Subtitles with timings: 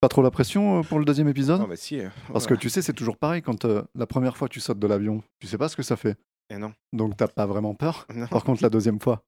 [0.00, 2.00] Pas trop la pression euh, pour le deuxième épisode Ah bah si.
[2.00, 4.78] euh, Parce que tu sais, c'est toujours pareil quand euh, la première fois tu sautes
[4.78, 6.16] de l'avion, tu sais pas ce que ça fait.
[6.48, 6.72] Eh non.
[6.94, 8.06] Donc t'as pas vraiment peur.
[8.14, 8.26] Non.
[8.26, 9.22] Par contre, la deuxième fois,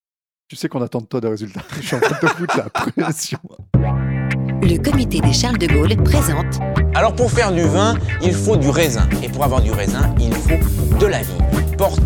[0.49, 1.61] tu sais qu'on attend de toi des résultats.
[1.77, 3.39] Je suis en train de te foutre la pression.
[3.75, 6.59] Le comité des Charles de Gaulle présente
[6.95, 9.09] Alors pour faire du vin, il faut du raisin.
[9.23, 11.37] Et pour avoir du raisin, il faut de la vie.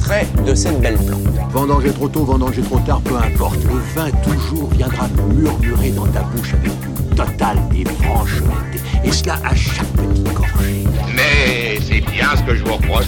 [0.07, 1.51] Portrait de cette belle plante.
[1.51, 3.59] Vendanger trop tôt, vendanger trop tard, peu importe.
[3.65, 8.81] Le vin toujours viendra murmurer dans ta bouche avec une totale et franche honnêteté.
[9.05, 10.85] Et cela à chaque petite gorgée.
[11.17, 13.07] Mais c'est bien ce que je vous reproche.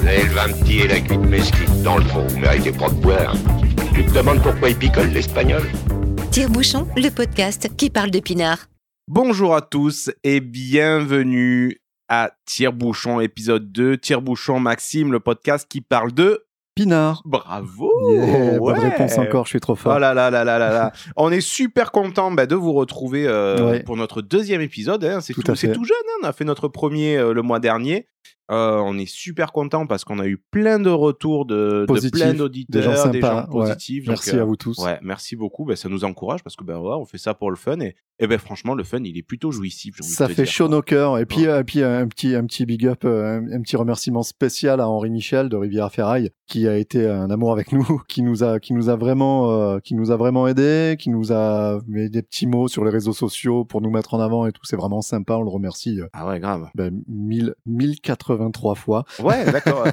[0.00, 1.82] Vous avez le vin petit et la cuite mesquite.
[1.82, 3.34] Dans le fond, vous méritez pas de boire.
[3.92, 5.62] Tu te demandes pourquoi il picole l'espagnol?
[6.30, 8.66] Tire-Bouchon, le podcast qui parle de pinard.
[9.08, 13.96] Bonjour à tous et bienvenue à Tire-Bouchon, épisode 2.
[13.98, 16.44] Tire-Bouchon Maxime, le podcast qui parle de...
[16.74, 17.22] Pinard.
[17.24, 18.88] Bravo Yeah, Bonne ouais.
[18.90, 19.94] réponse encore, je suis trop fort.
[19.96, 20.92] Oh là là là là là là.
[21.16, 23.82] On est super content bah, de vous retrouver euh, Ouais.
[23.82, 25.02] pour notre deuxième épisode.
[25.04, 25.20] hein.
[25.20, 25.42] C'est tout
[25.84, 25.96] jeune.
[26.06, 26.18] hein.
[26.22, 28.06] On a fait notre premier euh, le mois dernier.
[28.50, 32.12] Euh, on est super content parce qu'on a eu plein de retours de, de Positifs,
[32.12, 33.46] plein des d'auditeurs, des gens ouais.
[33.50, 34.04] positifs.
[34.06, 34.78] Donc, Merci euh, à vous tous.
[34.78, 35.66] Ouais, merci beaucoup.
[35.66, 37.94] Ben, ça nous encourage parce que ben ouais, on fait ça pour le fun et,
[38.18, 39.98] et ben franchement le fun il est plutôt jouissif.
[39.98, 41.18] de Ça fait chaud nos cœurs.
[41.18, 41.48] Et puis, Ouais.
[41.48, 44.88] euh, puis un petit, un petit big up, euh, un, un petit remerciement spécial à
[44.88, 48.60] Henri Michel de Rivière Ferraille, qui a été un amour avec nous, qui nous a,
[48.60, 52.22] qui nous a vraiment, euh, qui nous a vraiment aidé, qui nous a mis des
[52.22, 54.62] petits mots sur les réseaux sociaux pour nous mettre en avant et tout.
[54.64, 55.34] C'est vraiment sympa.
[55.34, 56.00] On le remercie.
[56.00, 56.70] euh, Ah ouais grave.
[56.74, 57.54] ben, 1000
[58.18, 59.84] 1083 fois Ouais d'accord.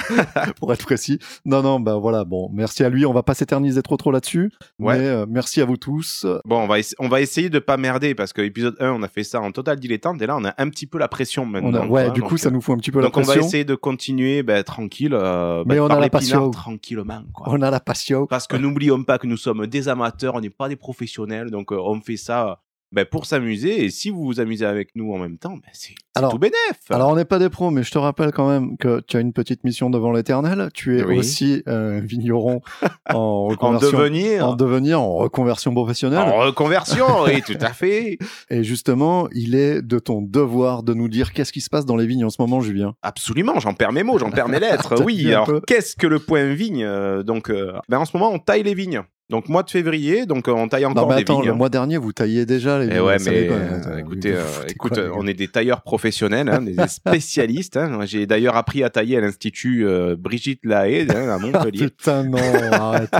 [0.56, 1.18] pour être précis.
[1.44, 4.50] Non non bah voilà bon merci à lui on va pas s'éterniser trop trop là-dessus
[4.78, 4.98] Ouais.
[4.98, 8.14] mais euh, merci à vous tous bon on va on va essayer de pas merder
[8.14, 10.54] parce que épisode 1 on a fait ça en total dilettante et là on a
[10.58, 11.80] un petit peu la pression maintenant.
[11.80, 13.22] on a, quoi, ouais du donc, coup ça nous fout un petit peu Donc la
[13.22, 15.14] on va pression essayer de continuer ben, tranquille.
[15.14, 16.50] euh, Mais ben, on a la passion.
[16.50, 17.46] tranquillement quoi.
[17.50, 20.50] on a la passion Parce que n'oublions pas que nous sommes des amateurs, on n'est
[20.50, 22.60] pas des professionnels, donc euh, on fait ça
[22.92, 23.84] ben, pour s'amuser.
[23.84, 25.94] Et si vous vous amusez avec nous en même temps, ben, c'est
[26.30, 26.56] tout bénef.
[26.90, 29.20] Alors, on n'est pas des pros, mais je te rappelle quand même que tu as
[29.20, 30.68] une petite mission devant l'éternel.
[30.74, 31.18] Tu es Oui.
[31.18, 32.60] aussi euh, vigneron
[33.10, 33.90] en en reconversion.
[33.98, 36.18] devenir, en devenir, en reconversion professionnelle.
[36.20, 38.18] en reconversion, oui, tout à fait.
[38.50, 41.96] Et justement, il est de ton devoir de nous dire qu'est-ce qui se passe dans
[41.96, 42.94] les vignes en ce moment, Julien.
[43.02, 45.02] Absolument, j'en perds mes mots, j'en perds mes lettres.
[45.04, 48.38] Oui, alors qu'est-ce que le point vigne euh, Donc, euh, ben, en ce moment, on
[48.38, 49.02] taille les vignes.
[49.30, 51.50] Donc, mois de février, donc euh, on taille encore non, mais des attends, vignes.
[51.50, 53.00] le mois dernier, vous tailliez déjà les Eh vignes.
[53.00, 56.74] ouais, mais quoi, euh, écoutez, euh, écoute, quoi, on est des tailleurs professionnels, hein, des
[56.88, 57.76] spécialistes.
[57.76, 58.00] hein.
[58.04, 61.86] J'ai d'ailleurs appris à tailler à l'institut euh, Brigitte Lahaye hein, à Montpellier.
[61.96, 62.38] putain, non,
[62.72, 63.14] arrête.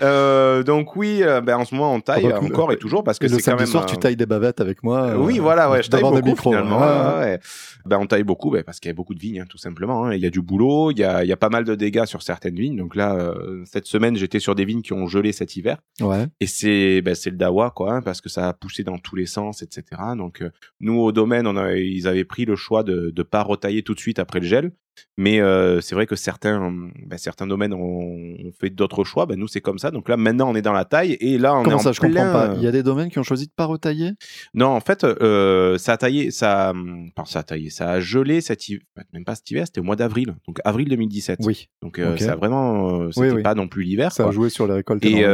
[0.66, 3.38] Donc oui, ben, en ce moment on taille encore le- et toujours parce que le
[3.38, 3.66] c'est quand même.
[3.66, 5.14] soir, euh, tu tailles des bavettes avec moi.
[5.16, 6.50] Oui, voilà, ouais, je taille beaucoup des micros.
[6.50, 6.80] finalement.
[7.18, 7.38] ouais.
[7.86, 10.04] Ben, on taille beaucoup ben, parce qu'il y a beaucoup de vignes, hein, tout simplement.
[10.06, 10.14] hein.
[10.14, 12.04] Il y a du boulot, il y a, il y a pas mal de dégâts
[12.04, 12.76] sur certaines vignes.
[12.76, 13.32] Donc là,
[13.64, 15.78] cette semaine, j'étais sur des vignes qui ont gelé cet hiver.
[16.00, 16.26] Ouais.
[16.40, 19.16] Et c'est ben, c'est le dawa, quoi, hein, parce que ça a poussé dans tous
[19.16, 20.00] les sens, etc.
[20.16, 20.50] Donc euh,
[20.80, 23.94] nous, au domaine, on a, ils avaient pris le choix de ne pas retailler tout
[23.94, 24.72] de suite après le gel.
[25.16, 26.72] Mais euh, c'est vrai que certains,
[27.06, 29.26] ben, certains domaines ont, ont fait d'autres choix.
[29.26, 29.90] Ben, nous, c'est comme ça.
[29.90, 31.12] Donc là, maintenant, on est dans la taille.
[31.20, 32.54] Et là, on Comment est ça, en je comprends pas.
[32.56, 34.12] Il y a des domaines qui ont choisi de pas retailler?
[34.54, 38.82] Non, en fait, euh, ça a taillé, ça, a taillé, ça a gelé cet hiver,
[39.12, 41.40] même pas cet hiver, c'était au mois d'avril, donc avril 2017.
[41.42, 41.68] Oui.
[41.82, 43.42] Donc euh, ça a vraiment, c'était oui.
[43.42, 44.12] pas non plus l'hiver.
[44.12, 44.30] Ça quoi.
[44.30, 45.04] a joué sur les récoltes.
[45.04, 45.24] Et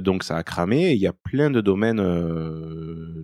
[0.00, 0.92] donc ça a cramé.
[0.92, 1.96] Il y a plein de domaines.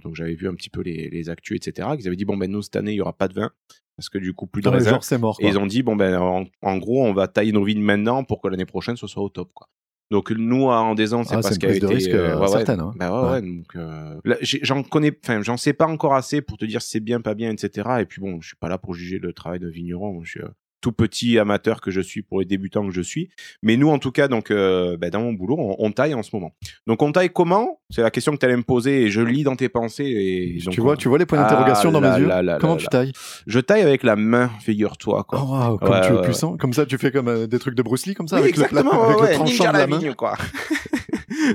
[0.02, 1.88] donc j'avais vu un petit peu les, les actus, etc.
[1.96, 3.50] Qu'ils avaient dit bon ben nous cette année il y aura pas de vin
[3.96, 4.70] parce que du coup plus de
[5.00, 5.36] c'est mort.
[5.40, 8.24] Et ils ont dit bon ben en, en gros on va tailler nos vignes maintenant
[8.24, 9.68] pour que l'année prochaine ce soit au top quoi.
[10.10, 12.34] Donc nous en des ans c'est Ah, parce qu'il a prise de été risque, euh,
[12.36, 12.48] ouais, ouais.
[12.48, 12.92] certaine, hein.
[12.96, 16.82] Bah ouais, donc euh, j'en connais enfin j'en sais pas encore assez pour te dire
[16.82, 17.88] si c'est bien pas bien etc.
[18.00, 20.22] Et puis bon je suis pas là pour juger le travail de vigneron.
[20.22, 20.48] Je suis euh,
[20.82, 23.30] tout petit amateur que je suis pour les débutants que je suis.
[23.62, 26.22] Mais nous, en tout cas, donc, euh, bah, dans mon boulot, on, on taille en
[26.22, 26.52] ce moment.
[26.86, 27.80] Donc, on taille comment?
[27.88, 30.04] C'est la question que tu allais me poser et je lis dans tes pensées.
[30.04, 32.26] Et donc, tu vois, on- tu vois les points Ah d'interrogation dans là mes yeux?
[32.28, 33.12] là Comment tu tailles?
[33.46, 35.24] Je taille avec la main, figure-toi.
[35.24, 35.40] Quoi.
[35.42, 36.24] Oh, wow, comme Ouais, tu es ouais, ouais.
[36.24, 36.56] puissant.
[36.58, 38.56] Comme ça, tu fais comme euh, des trucs de Bruce Lee, comme ça, Oui, avec
[38.56, 39.98] le, avec le tranchant de la la main.
[39.98, 40.36] vigne, quoi.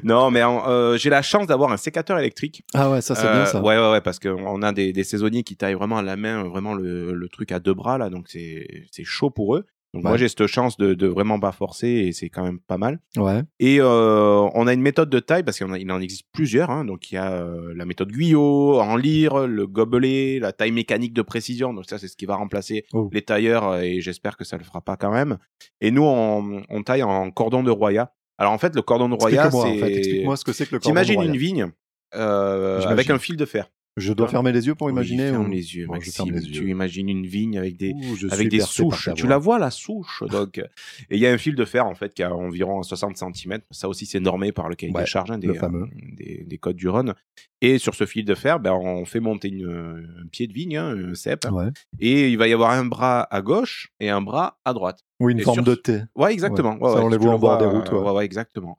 [0.03, 2.63] non, mais euh, j'ai la chance d'avoir un sécateur électrique.
[2.73, 3.61] Ah ouais, ça c'est Euh, bien ça.
[3.61, 6.43] Ouais, ouais, ouais, parce qu'on a des, des saisonniers qui taillent vraiment à la main,
[6.43, 8.67] vraiment le, le truc à deux bras, là, donc c'est
[9.03, 9.65] chaud pour eux.
[9.93, 12.77] Donc moi j'ai cette chance de, de vraiment pas forcer et c'est quand même pas
[12.77, 12.99] mal.
[13.15, 13.41] Ouais.
[13.59, 16.69] Et euh, on a une méthode de taille parce qu'il en, existe plusieurs.
[16.69, 16.83] Hein.
[16.83, 21.13] Donc il y a euh, la méthode Guyot, en lyre, le gobelet, la taille mécanique
[21.13, 21.73] de précision.
[21.73, 23.09] Donc ça c'est ce qui va remplacer Oh.
[23.13, 25.37] les tailleurs euh, et j'espère que ça le fera pas quand même.
[25.79, 28.11] Et nous on, on taille en cordon de Roya.
[28.37, 29.97] Alors en fait le cordon de Roya Explique-moi, en c'est fait.
[29.97, 31.33] Explique-moi ce que c'est que le cordon T'imagines royal.
[31.33, 31.71] une vigne
[32.15, 33.69] euh, avec un fil de fer.
[33.97, 36.61] Je dois fermer les yeux pour Oui, imaginer ferme ou- les yeux, je les yeux.
[36.61, 39.09] Tu imagines une vigne avec des, Ouh, avec des souches.
[39.15, 40.23] Tu la vois, la souche.
[40.29, 40.67] Donc, et
[41.09, 43.59] il y a un fil de fer, en fait, qui a environ 60 cm.
[43.71, 45.81] Ça aussi, c'est normé par le cahier Ouais, des charges, hein, des, le fameux.
[45.83, 47.15] euh, des, des codes du Rhône.
[47.61, 50.77] Et sur ce fil de fer, ben, on fait monter une, un pied de vigne,
[50.77, 51.45] hein, un cep.
[51.51, 51.69] Ouais.
[51.99, 54.99] Et il va y avoir un bras à gauche et un bras à droite.
[55.19, 56.01] Ou une Et forme sur de T.
[56.15, 56.77] Ouais, exactement.
[56.79, 58.77] Ouais, ça, on les voit en bord des routes, ouais, ouais, exactement.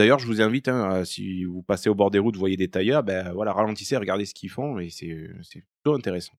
[0.00, 2.68] D'ailleurs, je vous invite, hein, si vous passez au bord des routes, vous voyez des
[2.68, 6.32] tailleurs, ben voilà, ralentissez, regardez ce qu'ils font, et c'est plutôt intéressant.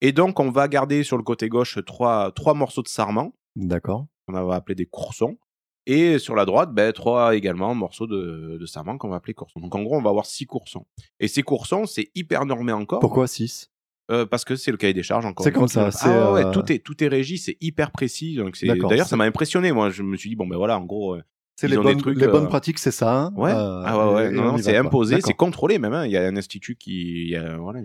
[0.00, 4.06] Et donc, on va garder sur le côté gauche trois, trois morceaux de sarment, D'accord.
[4.26, 5.36] qu'on va appeler des coursons,
[5.84, 9.60] et sur la droite, ben, trois également morceaux de, de sarment qu'on va appeler coursons.
[9.60, 10.86] Donc, en gros, on va avoir six coursons.
[11.20, 13.00] Et ces coursons, c'est hyper normé encore.
[13.00, 13.70] Pourquoi 6
[14.10, 15.44] Euh, parce que c'est le cahier des charges encore.
[15.44, 18.36] C'est comme ça, Ah ouais, euh, tout est tout est régi, c'est hyper précis.
[18.36, 19.70] Donc d'ailleurs ça m'a impressionné.
[19.70, 21.22] Moi, je me suis dit bon ben voilà, en gros, euh,
[21.56, 23.14] C'est les, bonnes, trucs, les bonnes euh, pratiques, c'est ça.
[23.26, 23.52] hein ouais.
[23.52, 25.92] Euh, ah ouais ouais, non, on non, c'est imposé, c'est contrôlé même.
[25.92, 26.06] hein.
[26.06, 27.80] Il y a un institut qui, il y a voilà,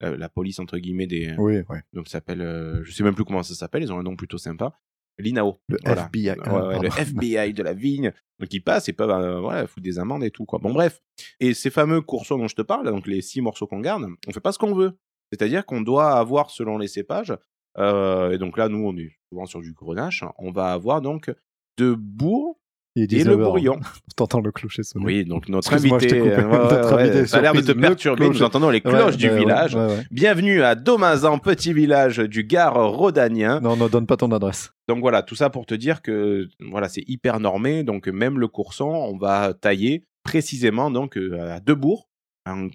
[0.00, 1.82] la police entre guillemets des, Oui, ouais.
[1.92, 3.82] donc ça s'appelle, euh, je sais même plus comment ça s'appelle.
[3.82, 4.72] Ils ont un nom plutôt sympa.
[5.18, 5.58] L'INAO.
[5.68, 6.02] Le Voilà.
[6.12, 6.28] FBI.
[6.38, 6.88] Ouais, ouais, le.
[6.88, 8.12] FBI de la vigne.
[8.38, 10.44] Donc ils passent et peuvent euh, voilà, foutre des amendes et tout.
[10.44, 10.58] Quoi.
[10.58, 11.00] Bon bref.
[11.40, 14.32] Et ces fameux coursons dont je te parle, donc les six morceaux qu'on garde, on
[14.32, 14.98] fait pas ce qu'on veut.
[15.32, 17.34] C'est-à-dire qu'on doit avoir selon les cépages,
[17.78, 21.32] euh, et donc là nous on est souvent sur du grenache, on va avoir donc
[21.78, 22.60] de bourg
[22.96, 23.78] Et 19 le bourillon.
[24.16, 25.04] T'entends le clocher sonner.
[25.04, 28.28] Oui, donc notre invité, euh, ouais, Notre ouais, invité ça a l'air de te perturber,
[28.30, 29.74] nous entendons les Ouais, cloches du ouais, village.
[29.74, 30.04] ouais, ouais.
[30.10, 33.60] Bienvenue à Domazan, petit village du Gard rhodanien.
[33.60, 34.72] Non, ne donne pas ton adresse.
[34.88, 37.82] Donc voilà, tout ça pour te dire que voilà, c'est hyper normé.
[37.84, 42.06] Donc même le courson, on va tailler précisément donc euh, à deux bourgs,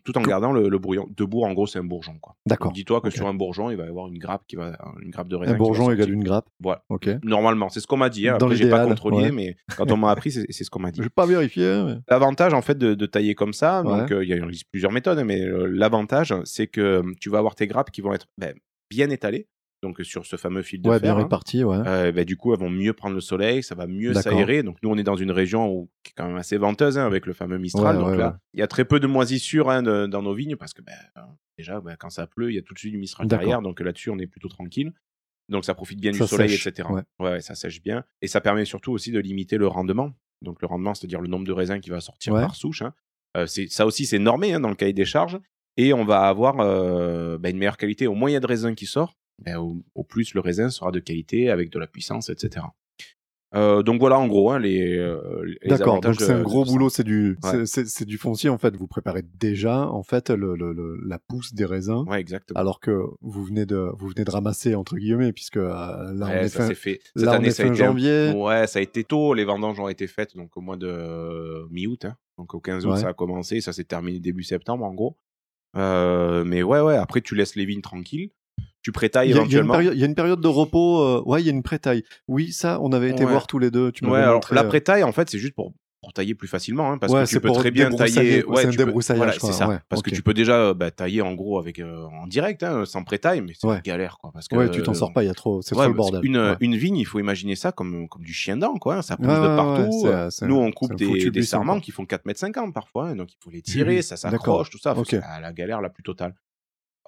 [0.04, 0.70] tout en gardant le.
[0.70, 2.16] Deux bourgs, en gros, c'est un bourgeon.
[2.20, 2.36] quoi.
[2.46, 2.72] D'accord.
[2.72, 5.28] Dis-toi que sur un bourgeon, il va y avoir une grappe qui va, une grappe
[5.28, 5.54] de raisin.
[5.54, 6.48] Un bourgeon égale une grappe.
[6.60, 6.84] Voilà.
[6.90, 7.10] Ok.
[7.24, 8.28] Normalement, c'est ce qu'on m'a dit.
[8.28, 8.38] Hein.
[8.40, 9.32] Après, j'ai pas contrôlé, ouais.
[9.32, 10.98] mais quand on m'a appris, c'est ce qu'on m'a dit.
[10.98, 11.84] Je vais pas vérifier.
[11.86, 14.00] mais- L'avantage en fait de, de tailler comme ça, Ouais.
[14.02, 17.38] donc euh, il y a plusieurs méthodes, mais euh, l'avantage c'est que euh, tu vas
[17.40, 18.54] avoir tes grappes qui vont être ben,
[18.90, 19.48] bien étalées,
[19.82, 21.02] donc euh, sur ce fameux fil de Ouais, fer.
[21.02, 21.24] bien hein.
[21.24, 21.78] réparti, ouais.
[21.86, 24.64] Euh, ben, du coup, elles vont mieux prendre le soleil, ça va mieux s'aérer.
[24.64, 27.06] Donc nous, on est dans une région où, qui est quand même assez venteuse hein,
[27.06, 27.96] avec le fameux Mistral.
[27.98, 28.34] Ouais, donc ouais, là, ouais.
[28.54, 31.22] il y a très peu de moisissures hein, de- dans nos vignes parce que euh,
[31.58, 33.62] déjà, ben, quand ça pleut, il y a tout de suite du Mistral derrière.
[33.62, 34.92] Donc là-dessus, on est plutôt tranquille.
[35.50, 36.88] Donc ça profite bien Ça du soleil, sèche, etc.
[37.20, 37.42] ouais.
[37.42, 38.04] ça sèche bien.
[38.22, 40.12] Et ça permet surtout aussi de limiter le rendement.
[40.42, 42.84] Donc le rendement, c'est-à-dire le nombre de raisins qui va sortir par souche.
[42.84, 42.94] hein.
[43.38, 45.40] Euh, ça aussi, c'est normé dans le cahier des charges.
[45.78, 48.06] Et on va avoir euh, une meilleure qualité.
[48.08, 50.70] Au moins il y a de raisin qui sort, ben, au, au plus le raisin
[50.70, 52.66] sera de qualité, avec de la puissance, etc.
[53.54, 55.20] Euh, donc voilà en gros hein, les, euh,
[55.62, 57.50] les D'accord, donc c'est un gros boulot, c'est du, Ouais.
[57.52, 58.78] c'est- c'est c'est du foncier en fait.
[58.78, 62.58] Vous préparez déjà en fait le, le- le- la pousse des raisins, Ouais, exactement.
[62.58, 65.68] alors que vous venez de, vous venez de ramasser entre guillemets, puisque euh,
[66.14, 67.02] là on est ça fin, s'est fait.
[67.14, 68.32] Cette là on année, est ça a été un- janvier.
[68.34, 69.34] Ouais, ça a été tôt.
[69.34, 72.06] Les vendanges ont été faites donc au mois de mi-août.
[72.06, 72.16] hein.
[72.38, 73.60] Donc au 15 août, ça a commencé.
[73.60, 75.18] Ça s'est terminé début septembre en gros.
[75.76, 76.96] Euh, mais ouais, ouais.
[76.96, 78.32] Après, tu laisses les vignes tranquilles.
[78.84, 79.74] Tu prétailles Il y, a, il y a une éventuellement.
[79.74, 81.02] période, il y a une période de repos.
[81.02, 82.04] euh, ouais, il y a une pré-taille.
[82.28, 83.32] Oui, ça, on avait été Ouais.
[83.32, 83.92] voir tous les deux.
[83.92, 86.48] Tu Ouais, alors montré, la euh, pré-taille, en fait, c'est juste pour, pour tailler plus
[86.48, 86.92] facilement.
[86.92, 88.40] hein, parce Ouais, que tu peux très bien tailler.
[88.40, 88.40] un
[88.72, 89.68] tu peux- Voilà, c'est ça.
[89.70, 92.86] ouais, parce que tu peux déjà bah, tailler en gros avec, euh, en direct, hein,
[92.86, 93.76] sans pré-taille, mais c'est Ouais.
[93.76, 94.18] une galère.
[94.20, 95.24] Quoi, parce que, ouais, tu t'en sors pas.
[95.24, 96.22] Il y a trop, c'est Ouais, trop le bordel.
[96.26, 96.56] Une, Ouais.
[96.60, 98.96] une vigne, il faut imaginer ça comme, comme du chien dent, quoi.
[98.96, 100.08] hein, Ça pousse Ouais, de ouais, ouais, partout.
[100.08, 101.80] euh, Nous, on coupe des, des quoi.
[101.82, 104.32] qui font 4,50 m parfois, hein, donc il faut les tirer, ça D'accord.
[104.32, 104.96] s'accroche, tout ça.
[105.08, 106.34] C'est la galère la plus totale.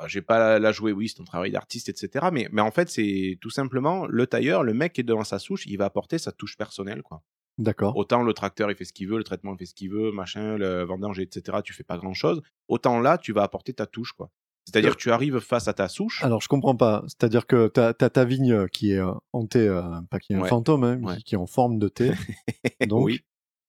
[0.01, 2.28] Euh, J'ai pas la, la jouer, oui, c'est un travail d'artiste, etc.
[2.31, 5.40] Mais, mais en fait, c'est tout simplement le tailleur, le mec qui est devant sa
[5.40, 7.22] souche, il va apporter sa touche personnelle, quoi.
[7.60, 7.95] D'accord.
[7.98, 10.12] Autant le tracteur, il fait ce qu'il veut, le traitement, il fait ce qu'il veut,
[10.12, 11.60] machin, le vendange, etc.
[11.63, 12.42] Tu fais pas grand chose.
[12.68, 14.31] Autant là, tu vas apporter ta touche, quoi.
[14.66, 16.24] C'est-à-dire que tu arrives face à ta souche.
[16.24, 17.04] Alors, je comprends pas.
[17.06, 20.42] C'est-à-dire que t'as as ta vigne qui est euh, hantée, euh, pas qui est un
[20.42, 20.47] Ouais.
[20.50, 21.18] fantôme, hein, Ouais.
[21.18, 22.12] qui, qui est en forme de thé.
[22.88, 23.21] Donc, oui,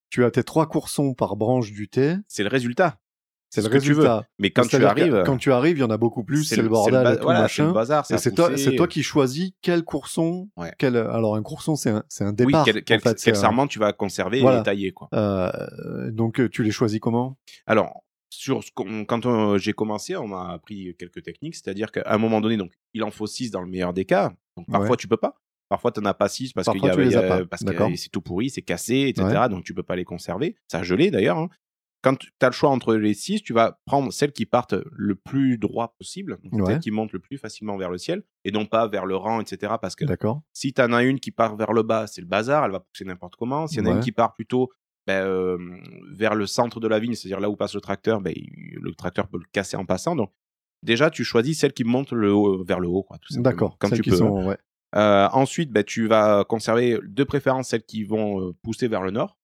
[0.09, 2.15] tu as tes trois coursons par branche du thé.
[2.29, 2.99] c'est le résultat.
[3.55, 4.01] C'est le ce que tu veux.
[4.03, 4.27] résultat.
[4.39, 6.45] Mais quand tu arrives, quand tu arrives, il y en a beaucoup plus.
[6.45, 8.05] C'est le bordel, ba- voilà, le bazar.
[8.11, 8.65] Et c'est toi, poussé.
[8.65, 10.49] c'est toi qui choisis quel courson.
[10.57, 10.73] Ouais.
[10.79, 12.65] Quel, alors un courson, c'est un, c'est un Oui, départ.
[12.65, 14.61] quel, quel, en fait, un- tu vas conserver Voilà.
[14.61, 15.09] et tailler, quoi.
[15.15, 15.51] Euh,
[16.11, 17.37] donc euh, tu les choisis comment?
[17.67, 22.19] Alors, sur ce qu'on- quand j'ai commencé, on m'a appris quelques techniques, c'est-à-dire qu'à un
[22.19, 24.33] moment donné, donc, il en faut 6 dans le meilleur des cas.
[24.57, 24.97] Donc, parfois, Ouais.
[24.97, 25.35] tu peux pas.
[25.69, 27.91] Parfois, tu n'en as pas 6 parce y a, y a- D'accord.
[27.91, 29.47] que c'est tout pourri, c'est cassé, etc.
[29.49, 30.57] Donc, tu peux pas les conserver.
[30.69, 31.39] Ça a gelé d'ailleurs.
[31.39, 31.49] hein.
[32.05, 35.15] Quand tu as le choix entre les 6, tu vas prendre celles qui partent le
[35.15, 36.67] plus droit possible, donc Ouais.
[36.73, 39.41] celles qui montent le plus facilement vers le ciel, et non pas vers le rang,
[39.41, 39.73] etc.
[39.81, 40.05] Parce que
[40.53, 42.81] si tu en as une qui part vers le bas, c'est le bazar, elle va
[42.81, 43.67] pousser n'importe comment.
[43.67, 43.95] S'il y en a Ouais.
[43.97, 44.71] une qui part plutôt
[45.07, 45.59] ben, euh,
[46.13, 49.29] vers le centre de la vigne, c'est-à-dire là où passe le tracteur, ben, le tracteur
[49.29, 50.15] peut le casser en passant.
[50.17, 50.31] Donc,
[50.83, 53.03] déjà, tu choisis celle qui monte le haut- vers le haut.
[53.03, 53.79] quoi, tout simplement, D'accord.
[53.83, 54.17] Celles tu qui peux.
[54.17, 54.57] sont, ouais.
[54.97, 59.11] Euh, ensuite, ben, tu vas conserver de préférence celles qui vont euh, pousser vers le
[59.11, 59.37] nord.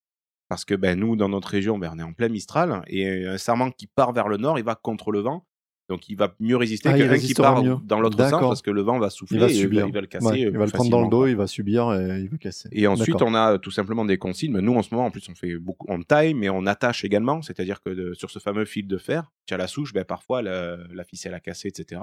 [0.51, 2.83] Parce que ben, nous, dans notre région, ben, on est en plein Mistral.
[2.89, 5.47] Et un sarment qui part vers le nord, il va contre le vent.
[5.89, 7.77] Donc il va mieux résister Ah, qu'un qui part mieux.
[7.85, 9.87] dans l'autre sens parce que le vent va souffler Il va et subir.
[9.89, 10.25] il va le casser.
[10.27, 12.37] Ouais, euh, il va le prendre dans le dos, il va subir et il va
[12.37, 12.69] casser.
[12.71, 14.53] Et ensuite, on a euh, tout simplement des consignes.
[14.53, 17.05] Mais nous, en ce moment, en plus, on fait beaucoup, on taille, mais on attache
[17.05, 17.43] également.
[17.43, 20.43] C'est-à-dire que de- sur ce fameux fil de fer, tu as la souche, ben, parfois
[20.43, 22.01] la, la ficelle a cassé, etc.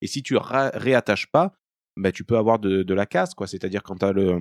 [0.00, 1.52] Et si tu réattaches pas,
[1.96, 3.46] ben, tu peux avoir de, de la casse, quoi.
[3.46, 4.38] C'est-à-dire quand tu as le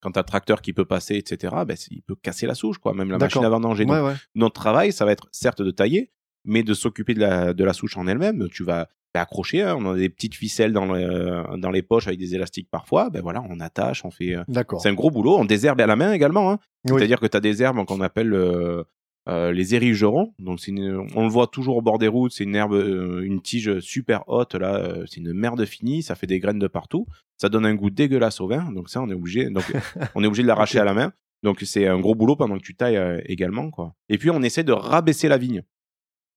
[0.00, 2.94] quand t'as le tracteur qui peut passer, etc., ben, il peut casser la souche, quoi,
[2.94, 3.84] même la machine à vendanger.
[3.84, 4.14] Ouais, ouais.
[4.34, 6.10] notre travail, ça va être certes de tailler,
[6.44, 8.48] mais de s'occuper de la, de la souche en elle-même.
[8.50, 12.18] Tu vas accrocher, hein, on a des petites ficelles dans, le- dans les poches avec
[12.18, 13.10] des élastiques parfois.
[13.10, 14.36] Ben voilà, on attache, on fait.
[14.36, 14.80] euh, D'accord.
[14.80, 15.36] c'est un gros boulot.
[15.36, 16.52] On désherbe à la main également.
[16.52, 16.58] hein.
[16.88, 16.92] Oui.
[16.98, 18.84] C'est-à-dire que tu as des herbes qu'on appelle euh,
[19.30, 20.34] euh, les érigerons.
[20.40, 22.32] Donc, c'est on le voit toujours au bord des routes.
[22.32, 24.54] C'est une herbe, euh, une tige super haute.
[24.54, 26.02] Là, euh, c'est une merde finie.
[26.02, 27.06] Ça fait des graines de partout.
[27.36, 28.72] Ça donne un goût dégueulasse au vin.
[28.72, 29.48] Donc, ça, on est obligé.
[29.48, 29.64] Donc,
[30.16, 31.12] on est obligé de l'arracher à la main.
[31.44, 33.70] Donc, c'est un gros boulot pendant que tu tailles également.
[33.70, 33.94] Quoi.
[34.08, 35.62] Et puis, on essaie de rabaisser la vigne.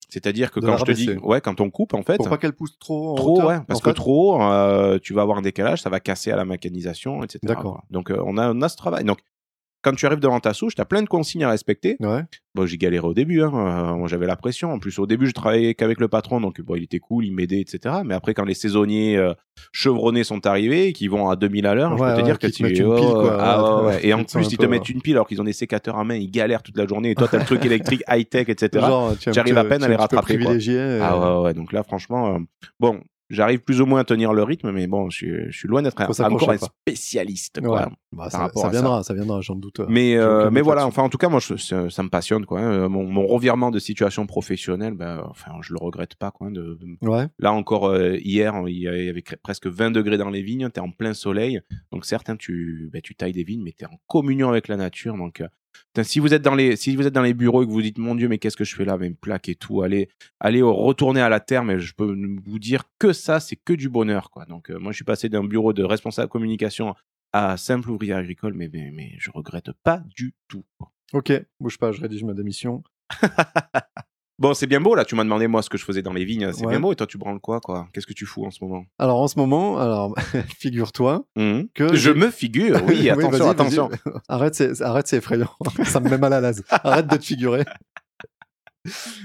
[0.10, 2.38] C'est-à-dire que De quand je te dis, ouais, quand on coupe, en fait, Pour pas
[2.38, 3.96] qu'elle pousse trop en Trop, hauteur, ouais, parce en que fait.
[3.96, 4.38] trop,
[5.00, 7.40] tu vas avoir un décalage, ça va casser à la mécanisation, etc.
[7.44, 7.84] D'accord.
[7.90, 9.04] Donc, on, a, on a ce travail.
[9.06, 9.20] Donc,
[9.84, 11.98] quand tu arrives devant ta souche, tu as plein de consignes à respecter.
[12.00, 12.22] Ouais.
[12.56, 13.52] Bon, j'ai galéré au début, hein.
[13.54, 14.72] euh, moi, j'avais la pression.
[14.72, 17.34] En plus, au début, je travaillais qu'avec le patron, donc bon, il était cool, il
[17.34, 17.96] m'aidait, etc.
[18.06, 19.34] Mais après, quand les saisonniers euh,
[19.72, 22.40] chevronnés sont arrivés, qui vont à 2000 à l'heure, je Ouais, peux te ouais, dire
[22.40, 23.38] que te tu mettent une oh, pile, quoi.
[23.40, 24.00] ah, Ouais.
[24.08, 26.16] Et en plus, ils te mettent une pile alors qu'ils ont des sécateurs à main,
[26.16, 27.12] ils galèrent toute la journée.
[27.12, 28.70] Et toi, t'as le truc électrique high-tech, etc.
[28.86, 30.54] Genre, tu es un J'arrive petit- à peine à es les rattraper, quoi.
[30.56, 32.40] et- Ah ouais, ouais, donc là, franchement, euh,
[32.80, 33.00] bon,
[33.34, 35.82] j'arrive plus ou moins à tenir le rythme, mais bon, je suis, je suis loin
[35.82, 36.70] d'être encore un quoi.
[36.88, 37.68] spécialiste, Ouais.
[38.12, 39.80] Bah, par ça, rapport ça à viendra, ça viendra, j'en doute.
[39.90, 42.60] Mais, J'ai euh, mais voilà, enfin, en tout cas, moi, je- ça, me passionne, quoi.
[42.62, 42.88] hein.
[42.90, 46.50] Mon, mon revirement de situation professionnelle, ben, enfin, je le regrette pas, quoi.
[46.52, 47.28] De, de- Ouais.
[47.40, 50.84] Là encore, euh, hier, il y avait presque 20 degrés dans les vignes, tu es
[50.84, 51.60] en plein soleil.
[51.92, 54.78] Donc, certains, tu, ben, tu tailles des vignes, mais tu es en communion avec la
[54.78, 55.16] nature.
[55.18, 55.48] Donc, euh,
[56.04, 57.98] si, vous êtes dans les, si vous êtes dans les bureaux et que vous dites,
[57.98, 61.22] mon Dieu, mais qu'est-ce que je fais là, même plaque et tout, allez, allez retourner
[61.22, 62.16] à la terre, mais je peux
[62.46, 64.30] vous dire que ça, c'est que du bonheur.
[64.32, 64.46] Quoi.
[64.46, 66.96] Donc, euh, moi, je suis passé d'un bureau de responsable communication
[67.32, 70.64] à simple ouvrier agricole, mais, mais, mais je regrette pas du tout.
[71.14, 72.84] Ok, bouge pas, je rédige ma démission.
[74.40, 76.26] Bon, c'est bien beau, là, tu m'as demandé, moi, ce que je faisais dans les
[76.26, 76.72] vignes, c'est Ouais.
[76.72, 77.88] bien beau, et toi, tu branles quoi, quoi?
[77.94, 78.84] Qu'est-ce que tu fous en ce moment?
[78.98, 80.16] Alors en ce moment, alors
[80.60, 81.68] figure-toi Mhm.
[81.74, 83.90] que Je me figure, oui, attention, attention.
[84.28, 85.50] Arrête, c'est arrête, c'est effrayant.
[85.86, 86.64] ça me met mal à l'aise.
[86.70, 87.64] Arrête de te figurer.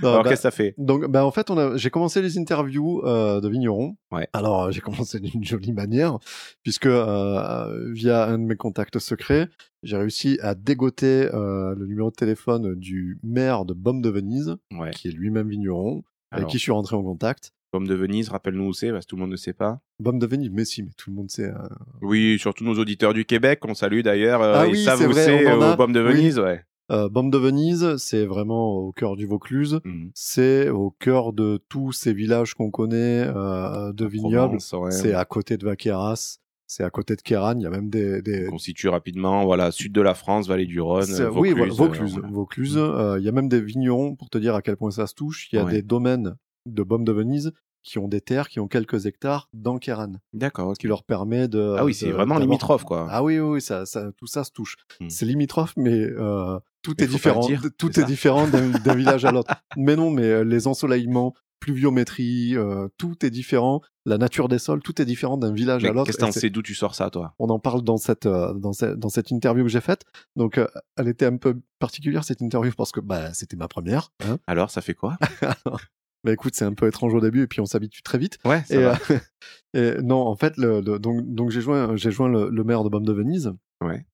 [0.03, 0.75] Non, Alors, bah, qu'est-ce que ça fait?
[0.79, 3.97] donc, bah, en fait, on a, j'ai commencé les interviews euh, de vignerons.
[4.13, 4.29] Ouais.
[4.33, 6.19] Alors, j'ai commencé d'une jolie manière,
[6.63, 9.49] puisque euh, via un de mes contacts secrets,
[9.83, 14.57] j'ai réussi à dégoter euh, le numéro de téléphone du maire de Baume de Venise,
[14.79, 14.91] Ouais.
[14.91, 17.53] qui est lui-même vigneron, avec Alors, qui je suis rentré en contact.
[17.71, 19.81] Pomme de Venise, rappelle-nous où c'est, parce que tout le monde ne sait pas.
[20.01, 21.51] Baume de Venise, mais si, mais tout le monde sait.
[21.51, 21.55] euh,
[22.01, 24.41] Oui, surtout nos auditeurs du Québec, qu'on salue d'ailleurs.
[24.41, 25.77] euh, Ah ils oui, savent c'est où vrai, c'est, on en euh, a.
[25.77, 26.13] Pomme de Oui.
[26.15, 26.63] Venise, ouais.
[26.91, 29.81] Euh, de Venise, c'est vraiment au cœur du Vaucluse.
[29.85, 30.11] Mhm.
[30.15, 34.59] C'est au cœur de tous ces villages qu'on connaît euh, de vignobles.
[34.73, 34.91] Ouais.
[34.91, 37.55] C'est à côté de Vaqueras, c'est à côté de Kéran.
[37.57, 38.23] Il y a même des.
[38.23, 38.49] des...
[38.53, 41.31] On situe rapidement, voilà, sud de la France, vallée du Rhône, Vaucluse.
[41.37, 42.13] oui, voilà, Vaucluse.
[42.15, 42.29] voilà.
[42.29, 42.77] Vaucluse.
[42.79, 45.15] euh, Il y a même des vignerons, pour te dire à quel point ça se
[45.15, 45.49] touche.
[45.53, 45.73] Il y a Ouais.
[45.73, 47.53] des domaines de Baume de Venise
[47.83, 50.77] qui ont des terres, qui ont quelques hectares dans Kéran, D'accord, ok.
[50.79, 51.75] qui leur permet de.
[51.79, 53.07] Ah oui, c'est vraiment limitrophe, quoi.
[53.11, 54.77] Ah oui, oui, oui, ça, ça, tout ça se touche.
[55.01, 55.09] Hmm.
[55.09, 56.59] C'est limitrophe, mais euh,
[56.95, 57.47] tout Mais est différent.
[57.47, 59.53] dire, tout est différent d'un village à l'autre.
[59.77, 63.81] Mais non, mais euh, les ensoleillements, pluviométrie, euh, tout est différent.
[64.07, 66.07] La nature des sols, tout est différent d'un village Mais à l'autre.
[66.13, 67.35] qu'est-ce que d'où tu sors ça, toi?
[67.39, 70.03] On en parle dans cette, euh, dans cette, dans cette interview que j'ai faite.
[70.37, 70.67] Donc, euh,
[70.97, 74.11] elle était un peu particulière, cette interview, parce que bah, c'était ma première.
[74.27, 75.17] Hein Alors, ça fait quoi?
[76.25, 78.39] Bah écoute, c'est un peu étrange au début, et puis on s'habitue très vite.
[78.45, 78.99] Ouais, ça Et, va.
[79.75, 82.83] et non, en fait, le, le- donc, donc j'ai joint, j'ai joint le, le maire
[82.83, 84.05] de Baume de Venise, Ouais.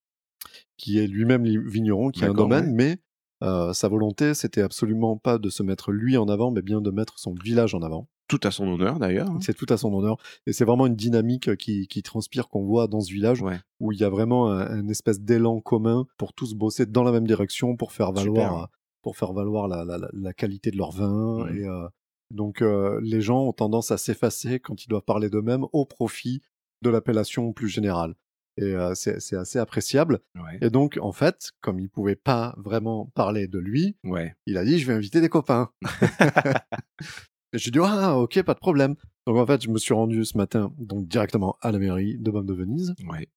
[0.84, 2.72] Qui est lui-même vigneron, qui a un domaine, ouais.
[2.72, 2.98] mais
[3.42, 6.90] euh, sa volonté, c'était absolument pas de se mettre lui en avant, mais bien de
[6.90, 8.08] mettre son village en avant.
[8.28, 9.30] Tout à son honneur, d'ailleurs.
[9.30, 9.38] hein.
[9.42, 10.16] C'est tout à son honneur.
[10.46, 13.58] Et c'est vraiment une dynamique qui, qui transpire, qu'on voit dans ce village, Ouais.
[13.80, 17.12] où il y a vraiment un, un espèce d'élan commun pour tous bosser dans la
[17.12, 18.62] même direction, pour faire valoir, Super.
[18.62, 18.66] euh,
[19.02, 21.46] pour faire valoir la, la- la- la qualité de leur vin.
[21.54, 21.86] Et, euh,
[22.30, 26.40] donc, euh, les gens ont tendance à s'effacer quand ils doivent parler d'eux-mêmes au profit
[26.82, 28.14] de l'appellation plus générale.
[28.56, 30.20] Et euh, c'est assez appréciable.
[30.36, 30.58] Ouais.
[30.60, 34.34] Et donc, en fait, comme il pouvait pas vraiment parler de lui, Ouais.
[34.46, 35.70] il a dit je vais inviter des copains.
[37.52, 38.94] et j'ai dit ah ok pas de problème.
[39.26, 42.30] Donc en fait je me suis rendu ce matin donc directement à la mairie de
[42.30, 43.28] Baume de Venise, Ouais.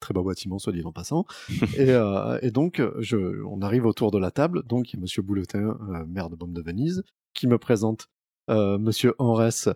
[0.00, 1.24] très beau bâtiment soit dit en passant.
[1.76, 5.02] et, euh, et donc je, on arrive autour de la table, donc il y a
[5.02, 7.02] Monsieur Bouletin, euh, maire de Baume de Venise,
[7.34, 8.08] qui me présente
[8.48, 9.68] Monsieur Henrès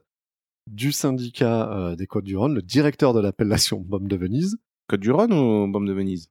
[0.66, 4.56] du syndicat euh, des Côtes-du-Rhône, le directeur de l'appellation Baume de Venise.
[4.88, 6.28] Côte du Rhône ou Bombe de Venise?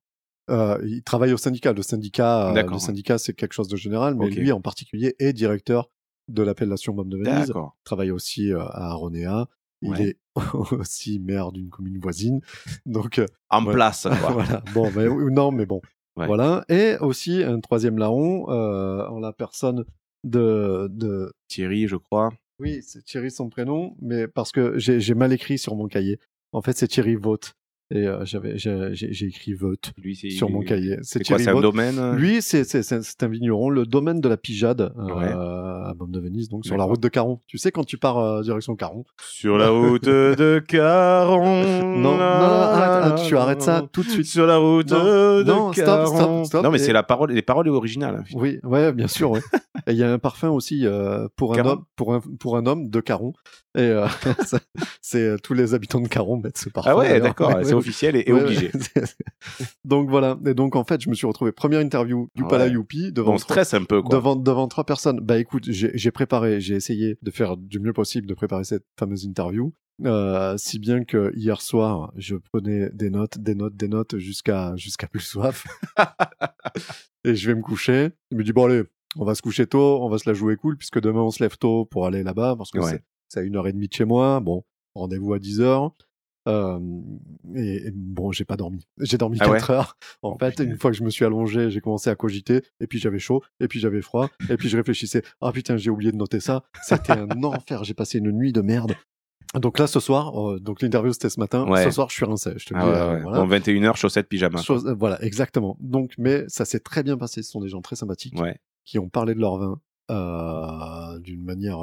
[0.50, 1.74] Euh, il travaille au syndicat.
[1.74, 5.34] Le syndicat, euh, le syndicat, c'est quelque chose de général, mais lui en particulier est
[5.34, 5.90] directeur
[6.28, 7.52] de l'appellation Baume de Venise.
[7.56, 9.48] Il travaille aussi euh, à Aronéa.
[9.82, 10.02] Il Ouais.
[10.10, 10.18] est
[10.72, 12.40] aussi maire d'une commune voisine.
[12.86, 13.74] Donc, En Ouais.
[13.74, 14.32] place, quoi.
[14.32, 14.64] voilà.
[14.74, 15.82] Bon, mais, non, mais bon.
[16.16, 16.28] Ouais.
[16.28, 16.64] Voilà.
[16.70, 19.84] Et aussi un troisième larron en la personne
[20.24, 21.34] de, de...
[21.48, 22.32] Thierry, je crois.
[22.60, 26.20] Oui, c'est Thierry son prénom, mais parce que j'ai mal écrit sur mon cahier.
[26.54, 27.56] En fait, c'est Thierry Vote.
[27.96, 30.98] Et euh, j'avais j'ai écrit Vote Lui, sur mon cahier.
[31.04, 32.64] C'est quoi C'est un domaine euh Lui, c'est
[33.22, 35.26] un vigneron, le domaine de la Pijade euh, Ouais.
[35.32, 37.40] à Baume de Venise, donc sur la route de Caron.
[37.46, 39.04] Tu sais, quand tu pars direction Caron.
[39.22, 41.64] Sur la route de Caron.
[42.00, 44.26] Non, non, arrête, tu arrêtes ça tout de suite.
[44.26, 46.06] Sur la route Non, de non, stop, Caron.
[46.16, 46.64] stop, stop.
[46.64, 48.16] Non, mais c'est la parole, les paroles originales.
[48.22, 48.24] hein.
[48.34, 49.36] Oui, ouais, bien sûr.
[49.88, 50.86] Et il y a un parfum aussi
[51.36, 53.34] pour un homme, pour un pour un homme de Caron.
[53.76, 54.08] Et euh,
[55.02, 56.92] c'est euh, tous les habitants de Caron mettent ce parfum.
[56.92, 58.72] Ah ouais, d'accord, Ouais, c'est ouais, officiel et, obligé.
[59.86, 60.38] donc voilà.
[60.46, 62.44] Et donc en fait, je me suis retrouvé première interview du.
[62.44, 64.16] Pala Youpi devant On stresse un peu, quoi.
[64.16, 65.20] devant devant trois personnes.
[65.22, 68.86] Bah écoute, j'ai j'ai préparé, j'ai essayé de faire du mieux possible de préparer cette
[69.00, 69.74] fameuse interview.
[70.06, 74.76] Euh, si bien que hier soir, je prenais des notes, des notes, des notes jusqu'à
[74.76, 75.66] jusqu'à plus soif.
[77.24, 78.10] et je vais me coucher.
[78.32, 78.84] Il me dit bon allez,
[79.18, 81.42] on va se coucher tôt, on va se la jouer cool puisque demain on se
[81.42, 83.02] lève tôt pour aller là-bas parce que Ouais.
[83.30, 84.40] C'est- à une heure et demie de chez moi.
[84.40, 84.64] Bon,
[84.96, 85.92] rendez-vous à 10 heures.
[86.50, 86.78] Euh,
[87.56, 88.86] et, et bon, j'ai pas dormi.
[89.00, 89.60] J'ai dormi Ah ouais?
[89.60, 89.98] 4 heures.
[90.24, 90.66] En Oh, fait, putain.
[90.66, 93.42] une fois que je me suis allongé, j'ai commencé à cogiter, et puis j'avais chaud,
[93.62, 95.24] et puis j'avais froid, et puis je réfléchissais.
[95.42, 96.64] Ah putain, j'ai oublié de noter ça.
[96.84, 97.86] C'était un enfer.
[97.86, 98.94] J'ai passé une nuit de merde.
[99.58, 101.66] Donc là, ce soir, euh, donc l'interview c'était ce matin.
[101.70, 101.84] Ouais.
[101.86, 102.52] Ce soir, je suis rincé.
[102.58, 102.88] Je te Ah dis.
[102.90, 103.22] ouais, euh, ouais.
[103.22, 103.38] voilà.
[103.40, 104.62] Bon, 21h, chaussettes, pyjama.
[104.62, 105.78] Chose- euh, voilà, exactement.
[105.80, 107.42] Donc, mais ça s'est très bien passé.
[107.44, 108.58] Ce sont des gens très sympathiques Ouais.
[108.84, 109.80] qui ont parlé de leur vin
[110.12, 111.80] euh, d'une manière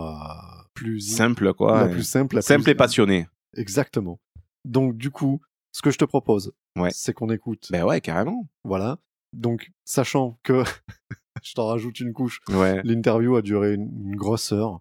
[0.84, 1.82] plus Simple, quoi.
[1.86, 3.26] la plus simple, la Simple plus- et passionné.
[3.56, 4.20] Exactement.
[4.64, 5.40] Donc, du coup,
[5.72, 6.90] ce que je te propose, Ouais.
[6.92, 7.68] c'est qu'on écoute.
[7.70, 8.48] Ben ouais, carrément.
[8.64, 8.98] Voilà.
[9.32, 10.62] Donc, sachant que
[11.42, 12.80] je t'en rajoute une couche, Ouais.
[12.84, 14.80] l'interview a duré une, une grosse heure.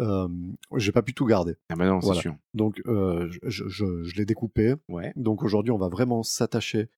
[0.00, 0.28] Euh,
[0.76, 1.56] j'ai pas pu tout garder.
[1.70, 2.20] Ah ben non, c'est Voilà.
[2.20, 2.36] sûr.
[2.54, 4.74] Donc, euh, je, je, je- je l'ai découpé.
[4.88, 5.12] Ouais.
[5.16, 6.88] Donc, aujourd'hui, on va vraiment s'attacher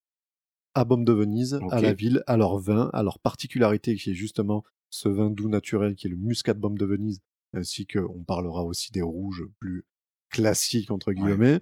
[0.74, 4.14] à Baume de Venise, à la ville, à leur vin, à leur particularité qui est
[4.14, 7.20] justement ce vin doux naturel qui est le muscat de Baume de Venise,
[7.54, 9.84] ainsi qu'on parlera aussi des rouges plus
[10.30, 11.60] classiques, entre guillemets.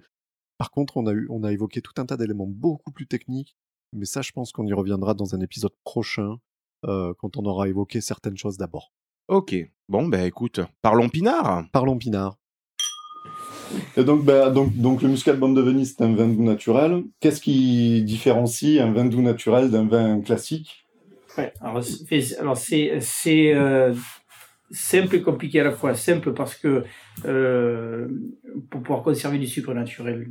[0.57, 3.55] Par contre, on a, eu, on a évoqué tout un tas d'éléments beaucoup plus techniques,
[3.93, 6.37] mais ça, je pense qu'on y reviendra dans un épisode prochain,
[6.85, 8.91] euh, quand on aura évoqué certaines choses d'abord.
[9.27, 9.55] Ok.
[9.87, 11.65] Bon, ben écoute, parlons pinard.
[11.71, 12.37] Parlons pinard.
[13.95, 16.43] Et donc, bah, donc, donc, le muscat de Baume de Venise, c'est un vin doux
[16.43, 17.03] naturel.
[17.19, 20.85] Qu'est-ce qui différencie un vin doux naturel d'un vin classique?
[21.37, 23.93] Ouais, alors c'est alors c'est c'est euh,
[24.71, 25.95] simple et compliqué à la fois.
[25.95, 26.83] Simple parce que
[27.25, 28.07] euh,
[28.69, 30.29] pour pouvoir conserver du sucre naturel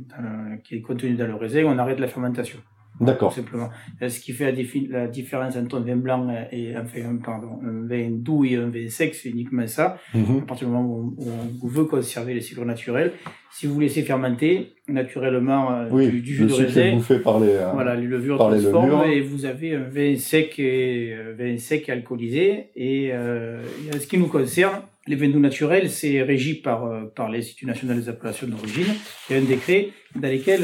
[0.63, 2.59] qui est contenu dans le raisin, on arrête la fermentation.
[2.99, 3.31] D'accord.
[3.33, 3.69] Simplement.
[4.01, 7.15] Euh, Ce qui fait la, défi- la différence entre un vin blanc et enfin, un,
[7.17, 9.97] pardon, un vin doux et un vin sec, c'est uniquement ça.
[10.13, 10.39] Mhm.
[10.39, 11.15] À partir du moment où
[11.63, 13.13] on, veut conserver le sucre naturel,
[13.51, 17.39] si vous laissez fermenter naturellement euh, Oui, du, du jus le de raisin, bouffé par
[17.39, 17.47] les.
[17.49, 21.57] euh, voilà, les levures les transforment et vous avez un vin sec et euh, vin
[21.57, 22.69] sec alcoolisé.
[22.75, 23.61] Et euh,
[23.93, 27.97] et ce qui nous concerne, les vins doux naturels, c'est régi par, par l'Institut national
[27.99, 28.93] des appellations d'origine.
[29.29, 30.61] Il y a un décret dans lequel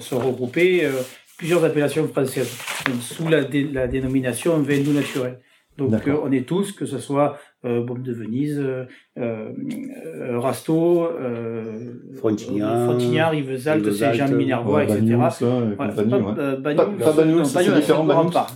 [0.00, 0.92] sont regroupées euh,
[1.38, 5.38] plusieurs appellations françaises donc, sous la, dé- la dénomination vin doux naturel.
[5.78, 8.84] Donc euh, on est tous, que ce soit euh, Baume de Venise, euh,
[9.16, 9.52] euh,
[10.40, 15.00] Rasto, euh, Frontignard, Frontignard, Rivesaltes, Rivesaltes, Saint-Jean-de-Minervois, ouais, etc.
[15.00, 16.34] Banyuls, ça, et Voilà, compagnie, pas, ouais.
[16.38, 17.12] euh, Pas- pas
[17.44, 18.06] c'est différent.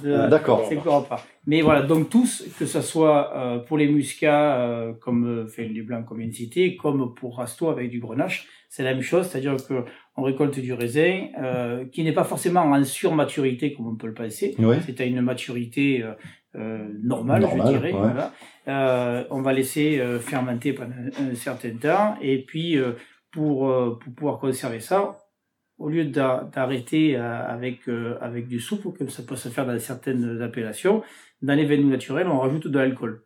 [0.04, 0.66] Euh, D'accord.
[0.68, 1.24] C'est part.
[1.46, 5.68] Mais voilà, donc tous, que ce soit euh, pour les muscats, euh, comme euh, fait
[5.68, 9.26] les blancs comme une cité, comme pour Rasto avec du grenache, c'est la même chose,
[9.26, 9.74] c'est-à-dire que
[10.16, 14.14] on récolte du raisin euh, qui n'est pas forcément en surmaturité comme on peut le
[14.14, 14.54] penser.
[14.58, 14.76] Oui.
[14.86, 16.12] C'est à une maturité euh,
[16.56, 17.92] euh, normale, Normale, je dirais.
[17.92, 17.98] ouais.
[17.98, 18.32] Voilà.
[18.68, 22.92] Euh, on va laisser euh, fermenter pendant un, un certain temps, et puis euh,
[23.32, 25.16] pour, euh, pour pouvoir conserver ça,
[25.78, 29.78] au lieu d'a- d'arrêter avec, euh, avec du souple, comme ça peut se faire dans
[29.78, 31.02] certaines appellations,
[31.40, 33.22] dans les vins naturels, on rajoute de l'alcool.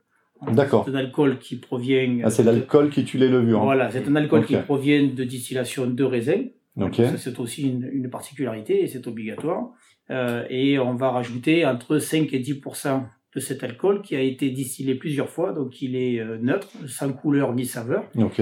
[0.53, 0.85] D'accord.
[0.85, 2.21] C'est de l'alcool qui provient.
[2.23, 3.61] Ah, c'est l'alcool qui tue les levures.
[3.63, 6.43] Voilà, c'est un alcool qui provient de distillation de raisin.
[6.77, 6.97] Ok.
[6.97, 9.71] Ça, c'est aussi une, une particularité et c'est obligatoire.
[10.11, 13.03] Euh, et on va rajouter entre 5 et 10%
[13.35, 17.13] de cet alcool qui a été distillé plusieurs fois, donc il est euh, neutre, sans
[17.13, 18.41] couleur ni saveur, Ok.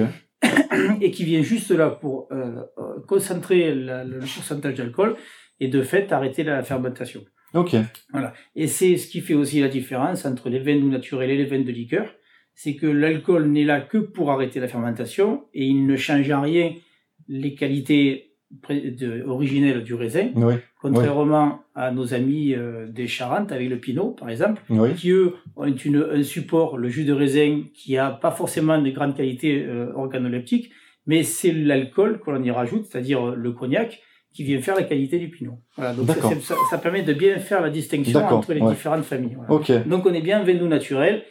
[1.01, 5.17] et qui vient juste là pour euh, euh, concentrer la- le pourcentage d'alcool
[5.61, 7.25] et de fait arrêter la fermentation.
[7.55, 7.77] Ok.
[8.57, 11.61] Et c'est ce qui fait aussi la différence entre les vins naturels et les vins
[11.63, 12.13] de liqueur,
[12.55, 16.43] c'est que l'alcool n'est là que pour arrêter la fermentation et il ne change en
[16.43, 16.73] rien
[17.29, 18.31] les qualités
[18.71, 24.11] de- originelle du raisin, Oui, contrairement à nos amis euh, des Charentes avec le Pinot,
[24.13, 28.11] par exemple, oui, qui eux ont une, un support, le jus de raisin, qui a
[28.11, 30.71] pas forcément de grande qualité euh, organoleptique,
[31.07, 34.01] mais c'est l'alcool que l'on y rajoute, c'est-à-dire euh, le cognac,
[34.33, 35.59] qui vient faire la qualité du Pinot.
[35.77, 38.71] Voilà, donc ça, ça permet de bien faire la distinction entre les ouais.
[38.73, 39.37] différentes familles.
[39.37, 39.53] voilà.
[39.53, 41.23] ok, Donc on est bien vin doux naturel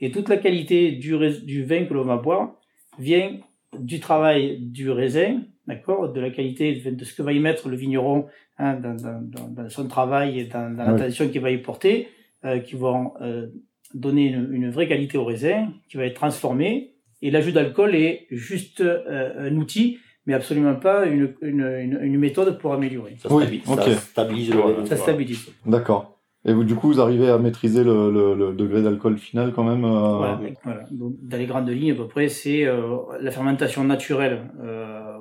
[0.00, 2.56] et toute la qualité du, du vin que l'on va boire
[2.98, 3.38] vient
[3.78, 7.76] du travail du raisin, d'accord, de la qualité de ce que va y mettre le
[7.76, 8.26] vigneron
[8.58, 10.98] hein, dans, dans- dans- son travail et dans, dans Oui.
[10.98, 12.08] l'attention qu'il va y porter,
[12.44, 13.48] euh, qui vont euh,
[13.94, 16.94] donner une, une vraie qualité au raisin, qui va être transformé.
[17.20, 22.18] Et l'ajout d'alcool est juste euh, un outil, mais absolument pas une, une, une, une
[22.18, 23.16] méthode pour améliorer.
[23.18, 25.48] Ça, Oui, stabilise, ça stabilise le Ça stabilise.
[25.66, 26.17] d'accord.
[26.44, 29.64] Et vous, du coup, vous arrivez à maîtriser le, le, le degré d'alcool final quand
[29.64, 30.84] même euh, Voilà, voilà.
[30.90, 35.18] Donc, dans les grandes lignes, à peu près, c'est euh, la fermentation naturelle euh,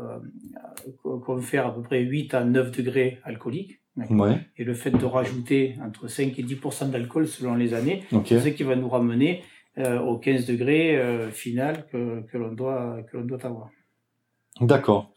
[0.00, 3.80] euh, qu'on fait à peu près 8 à 9 degrés alcooliques.
[4.10, 8.40] Ouais, Et le fait de rajouter entre 5 et 10% d'alcool selon les années, c'est
[8.40, 9.42] ce qui va nous ramener
[9.78, 13.70] euh, au 15 degrés final que, que l'on doit, que l'on doit avoir.
[14.60, 15.12] d'accord.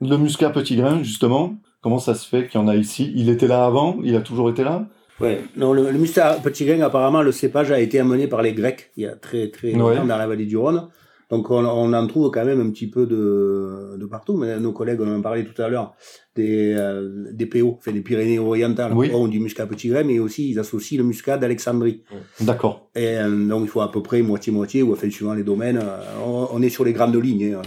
[0.00, 3.12] Le muscat petit grain, justement, comment ça se fait qu'il y en a ici?
[3.14, 3.98] Il était là avant?
[4.02, 4.86] Il a toujours été là?
[5.20, 5.42] Ouais.
[5.56, 9.06] Non, le, le petit apparemment, le cépage a été amené par les Grecs il y
[9.06, 10.06] a très très longtemps Ouais.
[10.08, 10.88] dans la vallée du Rhône.
[11.32, 14.36] Donc on, on en trouve quand même un petit peu de, de partout.
[14.36, 15.94] Mais nos collègues, on en parlait tout à l'heure,
[16.36, 19.10] des, euh, des PO, fait des Pyrénées orientales, Oui.
[19.14, 22.02] ont du muscat petit grain, mais aussi ils associent le muscat d'Alexandrie.
[22.40, 22.90] D'accord.
[22.94, 25.98] Et euh, donc il faut à peu près moitié-moitié, ou enfin suivant les domaines, euh,
[26.24, 27.54] on, on est sur les grandes lignes.
[27.54, 27.62] hein.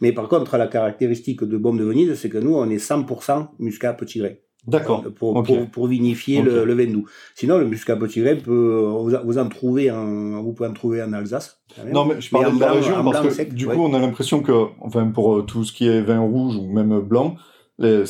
[0.00, 3.46] Mais par contre, la caractéristique de Baume de Venise, c'est que nous, on est 100%
[3.60, 4.30] muscat petit grain.
[4.66, 5.04] D'accord.
[5.18, 5.46] Pour, Ok.
[5.46, 7.04] pour, pour vinifier le, le vin doux.
[7.34, 11.02] Sinon, le muscat petit grain, peut, vous, vous en trouvez en, vous pouvez en trouver
[11.02, 11.58] en Alsace.
[11.92, 13.74] Non, mais je parlais en de la blanc- région parce que sec, du ouais.
[13.74, 16.66] coup, on a l'impression que, enfin, pour euh, tout ce qui est vin rouge ou
[16.72, 17.36] même blanc,
[17.78, 18.04] les-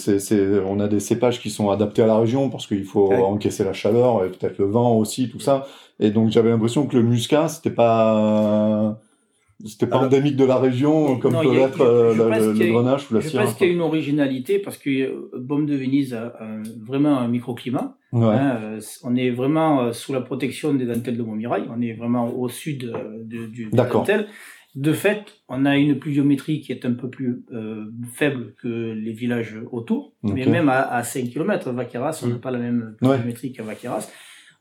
[0.67, 3.17] on a des cépages qui sont adaptés à la région parce qu'il faut Ouais.
[3.21, 5.67] encaisser la chaleur et peut-être le vent aussi, tout ça.
[6.01, 8.99] Et donc, j'avais l'impression que le muscat, c'était pas,
[9.64, 12.14] c'était pas Alors- endémique de la région comme peut l'être je- euh,
[12.55, 13.45] je le, grenache ou la Je syrah.
[13.45, 16.35] pense qu'il y a une originalité parce que euh, Baume de Venise a,
[16.87, 17.97] vraiment un microclimat.
[18.12, 18.27] Ouais.
[18.35, 21.64] Hein, euh, on est vraiment sous la protection des dentelles de Montmirail.
[21.77, 22.93] On est vraiment au sud
[23.25, 24.27] de, du, dentelles.
[24.77, 29.12] De fait, on a une pluviométrie qui est un peu plus euh, faible que les
[29.12, 30.14] villages autour.
[30.25, 33.11] Mais même à, à 5 km, Vaqueras, on n'a pas la même Ouais.
[33.11, 34.09] pluviométrie qu'à Vaqueras.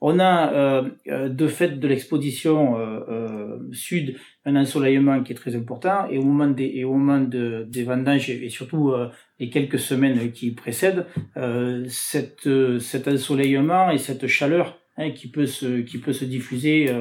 [0.06, 5.36] On a, euh, euh, de fait de l'exposition euh, euh, sud, un ensoleillement qui est
[5.36, 6.10] très important.
[6.10, 9.08] Et au moment des, et au moment de, des vendanges, et surtout euh,
[9.40, 11.06] les quelques semaines qui précèdent,
[11.88, 16.94] cette, cet ensoleillement et cette chaleur hein, qui peut se qui peut se diffuser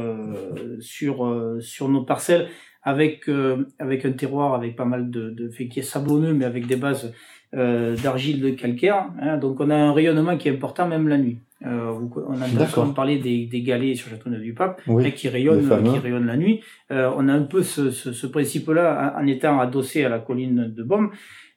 [0.78, 1.14] sur
[1.60, 2.48] sur nos parcelles
[2.82, 6.44] avec euh, avec un terroir avec pas mal de, de fait qui est sablonneux mais
[6.44, 7.14] avec des bases
[7.54, 11.18] euh, d'argile de calcaire hein, donc on a un rayonnement qui est important même la
[11.18, 11.92] nuit euh,
[12.26, 15.06] on a souvent parlé des, des galets sur Châteauneuf du Pape Oui.
[15.06, 16.60] hein, qui rayonnent qui rayonnent la nuit
[16.90, 20.18] euh, on a un peu ce, ce, ce principe-là en, en étant adossé à la
[20.18, 21.10] colline de Baume.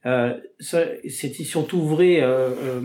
[0.06, 2.82] Euh, ça, c'était surtout vrai, euh, euh,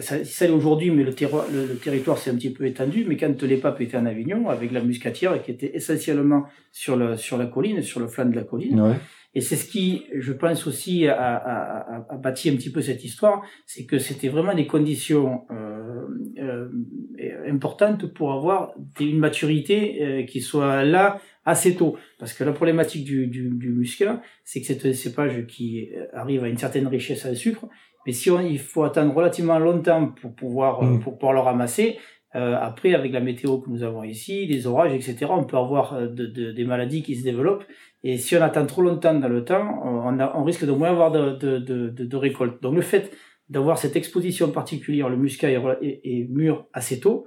[0.00, 3.04] ça, ça aujourd'hui, mais le, terroir- le, le territoire s'est un petit peu étendu.
[3.06, 7.16] Mais quand les papes étaient en Avignon, avec la muscatière qui était essentiellement sur, le,
[7.16, 8.94] sur la colline, sur le flanc de la colline, Ouais.
[9.34, 12.80] Et c'est ce qui, je pense aussi, a, a, a, a bâti un petit peu
[12.82, 16.06] cette histoire, c'est que c'était vraiment des conditions euh,
[16.38, 16.68] euh,
[17.48, 21.96] importantes pour avoir une maturité euh, qui soit là assez tôt.
[22.18, 26.06] Parce que la problématique du, du, du muscat, c'est que c'est un cépage qui euh,
[26.14, 27.66] arrive à une certaine richesse en sucre,
[28.06, 31.00] mais si on, il faut attendre relativement longtemps pour pouvoir, euh, Mm.
[31.00, 31.98] pour pouvoir le ramasser,
[32.36, 35.94] euh, après, avec la météo que nous avons ici, les orages, etc., on peut avoir
[35.94, 37.64] euh, de, de- des maladies qui se développent.
[38.02, 41.32] Et si on attend trop longtemps dans le temps, on, risque de moins avoir de,
[41.36, 42.60] de, récolte.
[42.62, 43.10] Donc le fait
[43.48, 47.26] d'avoir cette exposition particulière, le muscat est, mûr assez tôt.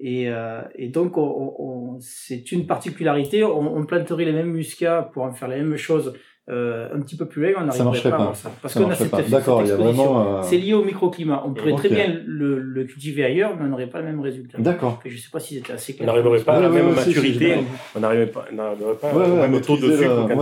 [0.00, 1.54] Et, euh, donc, on, on-
[1.94, 3.44] on- c'est une particularité.
[3.44, 6.12] On, on planterait les mêmes muscats pour en faire les mêmes choses
[6.48, 7.52] euh, un petit peu plus loin.
[7.62, 8.22] On n'arriverait marcherait pas à pas.
[8.24, 8.50] avoir ça.
[8.62, 9.22] Parce Ça qu'on a marcherait cette, pas.
[9.22, 10.04] cette D'accord, il y a exposition.
[10.14, 10.38] vraiment.
[10.38, 11.42] euh, C'est lié au microclimat.
[11.44, 11.94] On pourrait très Ok.
[11.94, 14.58] bien le, le cultiver ailleurs, mais on n'aurait pas le même résultat.
[14.58, 15.00] D'accord.
[15.04, 16.06] Et je sais pas si c'était assez On clair.
[16.06, 17.54] n'arriverait pas à la même maturité,
[17.94, 20.36] on n'arriverait pas, on pas au à même taux de sucre quand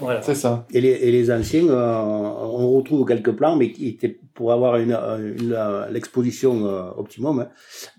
[0.00, 0.16] on le.
[0.22, 0.66] C'est ça.
[0.72, 4.76] Et les, et les anciens, euh, on retrouve quelques plants, mais qui étaient, pour avoir
[4.76, 5.56] une, une-
[5.90, 7.48] l'exposition euh, optimum, hein,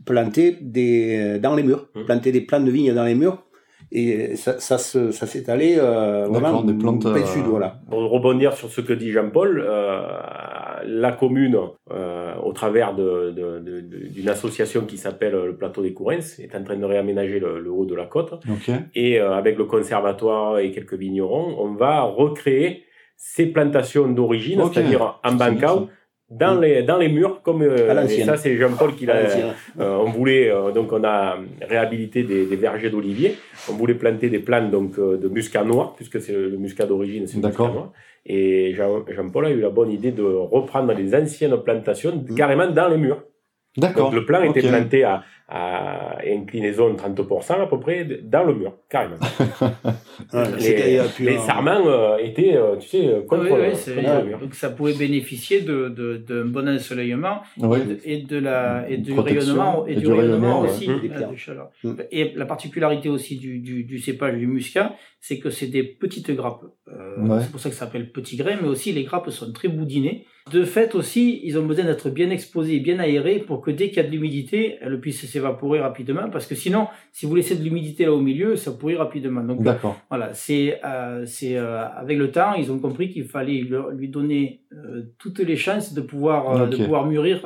[0.06, 2.06] plantés des, dans les murs, Mmh.
[2.06, 3.44] planter des plants de vigne dans les murs,
[3.92, 7.80] et ça, ça, se- ça s'est allé euh, vraiment D'accord, des plantes, euh, sud, voilà.
[7.90, 10.02] Pour rebondir sur ce que dit Jean-Paul, euh,
[10.86, 11.58] la commune,
[11.92, 16.20] euh, au travers de- de- de- de- d'une association qui s'appelle le Plateau des Courins,
[16.40, 18.34] est en train de réaménager le, le haut de la côte.
[18.50, 18.72] Ok.
[18.96, 22.84] Et euh, avec le conservatoire et quelques vignerons, on va recréer
[23.16, 25.88] ces plantations d'origine, c'est-à-dire en bancao,
[26.32, 29.16] dans les, dans les murs, comme euh, et ça c'est Jean-Paul qui l'a.
[29.80, 33.36] Euh, on voulait euh, donc on a réhabilité des, des vergers d'olivier.
[33.70, 37.28] On voulait planter des plantes donc euh, de muscat noir puisque c'est le, muscat d'origine,
[37.28, 37.92] c'est muscat noir.
[38.26, 42.88] Et Jean- Jean-Paul a eu la bonne idée de reprendre les anciennes plantations carrément dans
[42.88, 43.24] les murs.
[43.78, 44.06] D'accord.
[44.12, 48.44] Donc le plan était planté à, à inclinaison de 30% à peu près de- dans
[48.44, 49.16] le mur, carrément.
[50.34, 53.96] Ouais, les les sarments euh, étaient, euh, tu sais, euh, contre, Oui, oui, le- c'est-
[53.96, 54.40] contre le mur.
[54.40, 58.98] donc ça pouvait bénéficier de, de, d'un bon ensoleillement et, de, et de la et
[58.98, 60.94] du rayonnement et, et du, du rayonnement rayonnement, aussi ouais.
[60.96, 61.32] euh, Des clairs.
[61.32, 61.70] de chaleur.
[61.84, 61.94] Mm.
[62.12, 66.32] Et la particularité aussi du, du, du cépage du muscat, c'est que c'est des petites
[66.32, 66.64] grappes.
[66.88, 67.40] Euh, Ouais.
[67.42, 70.26] C'est pour ça que ça s'appelle petit grain, mais aussi les grappes sont très boudinées.
[70.52, 73.90] De fait aussi, ils ont besoin d'être bien exposés et bien aérés pour que dès
[73.90, 76.30] qu'il y a de l'humidité, elles puissent s'évaporer rapidement.
[76.32, 79.42] Parce que sinon, si vous laissez de l'humidité là au milieu, ça pourrit rapidement.
[79.44, 79.98] Donc D'accord.
[80.10, 84.10] voilà, c'est euh, c'est euh, avec le temps, ils ont compris qu'il fallait leur- lui
[84.10, 87.42] donner euh, toutes les chances de pouvoir de pouvoir mûrir.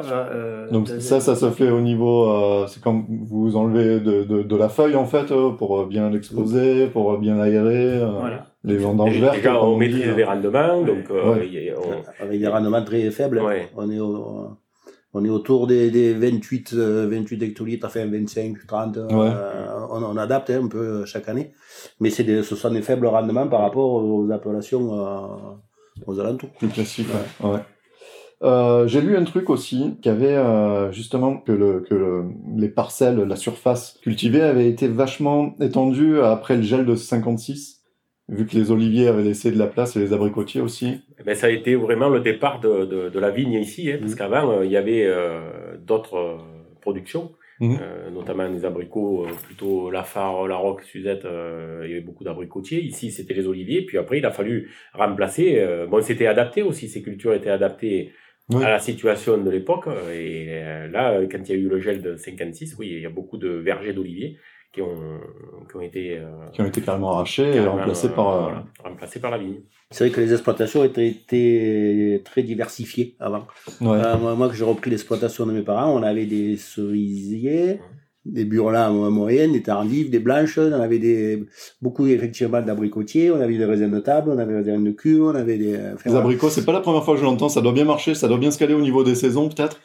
[0.72, 4.56] Donc ça, ça se fait au niveau, euh, c'est quand vous enlevez de, de, de
[4.56, 5.28] la feuille en fait
[5.58, 8.48] pour bien l'exposer, pour bien aérer, Voilà.
[8.66, 9.38] Les vendanges vertes.
[9.62, 10.16] on maîtrise euh.
[10.16, 11.70] les rendements, donc euh, Ouais.
[11.72, 13.42] a- on- avec des rendements très faibles.
[13.42, 13.70] Ouais.
[13.76, 14.50] On est au-
[15.18, 18.98] on est autour des, des 28, euh, 28 hectolitres, enfin 25, 30.
[18.98, 19.32] euh, Ouais.
[19.92, 21.52] on, on adapte hein, un peu chaque année.
[22.02, 25.28] Mais c'est des, ce sont des faibles rendements par rapport aux appellations euh,
[26.06, 26.50] aux alentours.
[26.60, 27.08] Plus classique,
[27.44, 27.50] ouais.
[27.50, 27.60] ouais.
[28.44, 32.26] Euh, j'ai lu un truc aussi qui avait euh, justement que, le, que le-
[32.58, 37.75] les parcelles, la surface cultivée avait été vachement étendue après le gel de 56,
[38.28, 41.02] vu que les oliviers avaient laissé de la place et les abricotiers aussi.
[41.26, 44.12] ben, ça a été vraiment le départ de, de, de la vigne ici, hein, parce
[44.14, 44.18] Mhm.
[44.18, 46.38] qu'avant, euh, il y avait euh, d'autres euh,
[46.82, 47.78] productions, Mhm.
[47.82, 52.02] euh, notamment des abricots, euh, plutôt la Phare, la Roque, Suzette, euh, il y avait
[52.02, 52.82] beaucoup d'abricotiers.
[52.82, 55.60] Ici, c'était les oliviers, puis après, il a fallu remplacer.
[55.60, 58.12] euh, bon, c'était adapté aussi, ces cultures étaient adaptées
[58.50, 58.64] Oui.
[58.64, 59.86] à la situation de l'époque.
[60.14, 60.46] Et
[60.92, 63.38] là, quand il y a eu le gel de 56, oui, il y a beaucoup
[63.38, 64.38] de vergers d'oliviers
[64.76, 64.94] qui ont,
[65.70, 68.28] qui ont été euh, qui ont été carrément arrachés et remplacés euh, par...
[68.36, 69.62] euh, voilà, remplacés par la vigne.
[69.90, 73.46] C'est vrai que les exploitations étaient, étaient très diversifiées avant.
[73.80, 73.88] ouais.
[74.06, 77.80] Euh, moi, moi, que j'ai repris l'exploitation de mes parents, on avait des cerisiers,
[78.26, 81.46] des burlins à moyenne, des tardives, des blanches, on avait des,
[81.82, 85.22] beaucoup effectivement d'abricotiers, on avait des raisins de table, on avait des raisins de cul,
[85.22, 85.76] on avait des...
[85.78, 86.20] enfin, Les voilà.
[86.20, 88.40] abricots, c'est pas la première fois que je l'entends, ça doit bien marcher, ça doit
[88.40, 89.80] bien se caler au niveau des saisons peut-être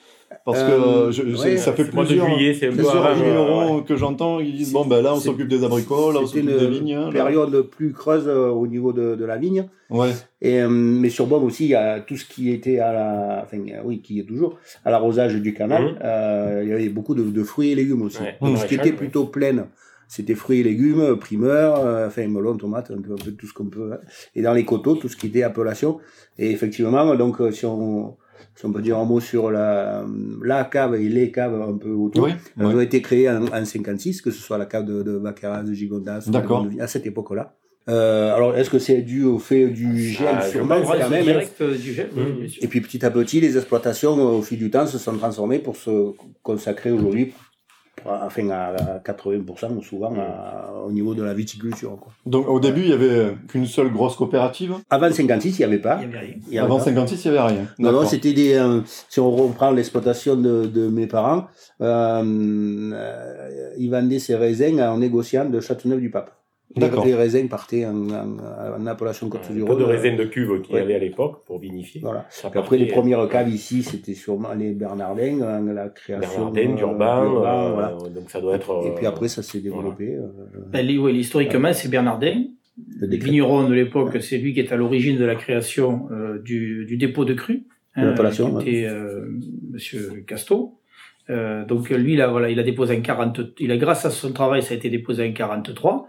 [0.44, 3.14] parce que Euh, je- ouais, c'est- ça fait plusieurs, juillet, c'est un peu plusieurs euh,
[3.14, 3.82] vignerons ouais.
[3.84, 6.64] que j'entends, ils disent bon ben là on s'occupe des abricots, là on s'occupe des
[6.64, 6.94] une vignes.
[6.94, 7.12] hein, là.
[7.12, 9.66] période plus creuse euh, au niveau de, de la vigne.
[9.90, 12.92] Ouais, Et, euh, mais sur Beaume aussi, il y a tout ce qui était à
[12.92, 15.98] la, enfin, oui, qui est toujours à l'arrosage du canal.
[16.04, 18.20] Euh, il y avait beaucoup de, de fruits et légumes aussi.
[18.22, 18.92] Ouais, Donc, le ce qui était ouais.
[18.92, 19.64] plutôt pleine,
[20.12, 23.52] c'était fruits et légumes, primeurs, euh, enfin, melon, tomate, un peu, un peu tout ce
[23.54, 23.92] qu'on peut.
[23.92, 23.98] hein.
[24.34, 25.98] Et dans les coteaux, tout ce qui était appellation.
[26.36, 28.16] Et effectivement, donc, euh, si on,
[28.56, 30.04] si on peut dire un mot sur la,
[30.42, 32.74] la cave et les caves un peu autour, oui, elles ouais.
[32.74, 35.72] ont été créées en, en 56, que ce soit la cave de, de Baccarat, de
[35.72, 36.28] Gigondas,
[36.80, 37.54] à cette époque-là.
[37.88, 41.22] Euh, alors, est-ce que c'est dû au fait du gel Ah, sûrement, quand même, hein.
[41.22, 42.62] direct euh, du gel, oui, sûr.
[42.62, 45.60] Et puis petit à petit, les exploitations, euh, au fil du temps, se sont transformées
[45.60, 47.32] pour se consacrer aujourd'hui,
[48.06, 51.96] enfin à 80% souvent à- au niveau de la viticulture.
[52.00, 52.12] Quoi.
[52.26, 54.74] Donc au début il y avait qu'une seule grosse coopérative?
[54.90, 55.98] Avant 56, il n'y avait pas.
[56.02, 56.34] Il y avait rien.
[56.48, 56.84] Il y avait Avant pas.
[56.84, 57.64] 56 il y avait rien.
[57.78, 58.54] Non, non, c'était des.
[58.54, 61.46] euh, si on reprend l'exploitation de, de mes parents,
[61.80, 62.22] euh,
[62.92, 66.30] euh, ils vendaient ces raisins en négociant de Châteauneuf-du-Pape.
[66.76, 67.04] Les, D'accord.
[67.04, 68.36] les raisins partaient en, en,
[68.80, 69.80] en appellation Côte du Un peu Rhône.
[69.80, 70.82] de raisins de cuve qu'il y Ouais.
[70.82, 72.00] avait à l'époque pour vinifier.
[72.00, 72.28] Voilà.
[72.54, 76.50] Après, les premières caves ici, c'était sûrement les Bernardins, hein, la création.
[76.52, 77.88] Bernardin, euh, Durban, Durban, euh, voilà.
[78.14, 78.82] donc ça doit être.
[78.84, 80.14] Et euh, puis après, ça s'est développé.
[80.14, 80.28] euh,
[80.68, 82.44] Ben, li- oui, historiquement, c'est Bernardin.
[83.00, 86.84] le vigneron de l'époque, c'est lui qui est à l'origine de la création euh, du,
[86.86, 87.64] du dépôt de cru.
[87.96, 89.26] De l'appellation, qui était euh,
[89.72, 90.78] Monsieur Casto.
[91.28, 93.40] Euh, donc lui, là, voilà, il a déposé en 40.
[93.58, 96.06] Il a, grâce à son travail, ça a été déposé en 43.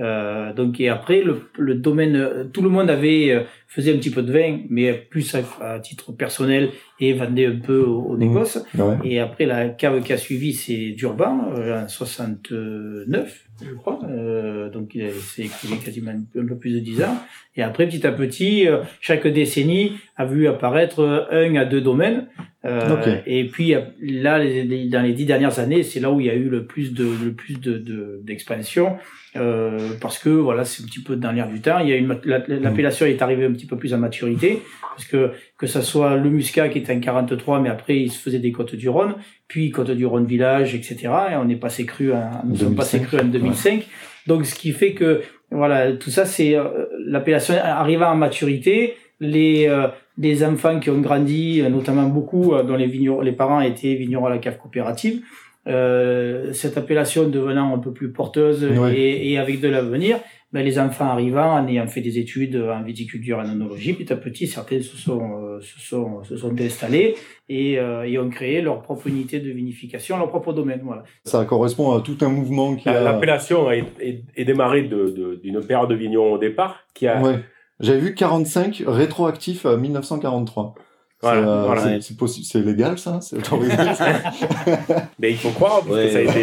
[0.00, 3.96] Euh, donc et après le, le domaine, euh, tout le monde avait euh, faisait un
[3.96, 8.02] petit peu de vin, mais plus à, à titre personnel et vendait un peu au,
[8.02, 8.18] au Mhm.
[8.20, 8.64] négoce.
[8.76, 8.96] Ouais.
[9.04, 13.98] Et après, la cave qui a suivi, c'est Durban, en 69, je crois.
[14.08, 17.16] Euh, donc, il a- c'est écoulé quasiment un peu plus de 10 ans.
[17.56, 22.28] Et après, petit à petit, euh, chaque décennie a vu apparaître un à deux domaines.
[22.64, 23.08] Euh, Ok.
[23.26, 26.30] Et puis, là, les- les- dans les dix dernières années, c'est là où il y
[26.30, 28.96] a eu le plus de, le plus de, de- d'expansion.
[29.36, 31.78] Euh, parce que, voilà, c'est un petit peu dans l'air du temps.
[31.80, 34.62] Il y a une, la- l'appellation est arrivée un petit peu plus à maturité.
[34.96, 38.18] Parce que, que ça soit le Muscat qui était en 43, mais après, il se
[38.18, 39.14] faisait des côtes du Rhône
[39.48, 41.08] puis Côte du Rhône Village, etc.
[41.32, 43.86] Et on est passé cru, en, nous sommes 2005, passés cru en 2005.
[44.26, 49.66] Donc, ce qui fait que, voilà, tout ça, c'est euh, l'appellation arrivant à maturité les
[49.68, 53.94] euh, des enfants qui ont grandi, notamment beaucoup, euh, dont les vignerons, les parents étaient
[53.94, 55.22] vignerons à la cave coopérative.
[55.66, 58.94] Euh, cette appellation devenant un peu plus porteuse Ouais.
[58.94, 60.18] et, et avec de l'avenir,
[60.52, 64.12] ben, les enfants arrivant en ayant fait des études en viticulture et en onologie, petit
[64.12, 67.16] à petit, certains se sont, euh, se sont, se sont installés
[67.50, 70.80] et, euh, et ont créé leur propre unité de vinification, leur propre domaine.
[70.84, 71.04] Voilà.
[71.24, 73.02] Ça correspond à tout un mouvement qui a.
[73.02, 77.20] L'appellation est, est, est démarrée de- de- d'une paire de vignerons au départ qui a,
[77.22, 77.40] Ouais.
[77.80, 80.74] J'avais vu 45 rétroactif à 1943.
[81.20, 81.82] Voilà, c'est, euh, voilà.
[81.82, 83.74] c'est- c'est possi- c'est légal ça C'est autorisé
[85.18, 86.42] Mais il faut croire, parce Ouais, que ça a été.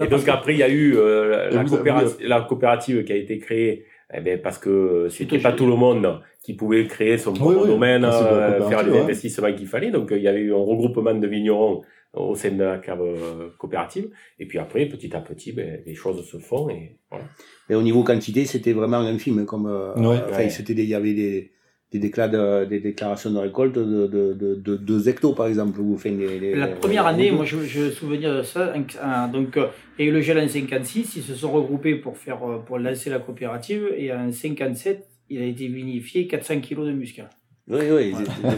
[0.00, 3.16] Et Et donc après, il y a eu euh, la, coopérative, la coopérative qui a
[3.16, 7.32] été créée, eh ben, parce que c'était pas tout le monde qui pouvait créer son
[7.32, 9.00] propre oui, domaine, la euh, faire les ouais.
[9.00, 9.90] investissements qu'il fallait.
[9.90, 13.00] Donc euh, il y avait eu un regroupement de vignerons au sein de la cave
[13.02, 14.08] euh, coopérative.
[14.38, 16.68] Et puis après, petit à petit, ben, les choses se font.
[16.68, 17.24] Et voilà.
[17.68, 19.44] Et au niveau quantité, c'était vraiment infime.
[19.46, 20.18] Comme, euh, Ouais.
[20.28, 20.50] enfin, Ouais.
[20.50, 21.52] c'était des- il y avait des,
[21.92, 25.80] des, déclats de- des déclarations de récolte de, de, de, de 2 hectos, par exemple.
[25.80, 28.72] Où, enfin, les, les- La première année, moi je, je me souviens de ça.
[28.74, 29.58] un- un- donc,
[29.98, 32.58] il y a eu le gel en 56, ils se sont regroupés pour faire euh,
[32.58, 37.30] pour lancer la coopérative et en 57, il a été vinifié 400 kilos de muscat
[37.70, 38.14] Oui, oui.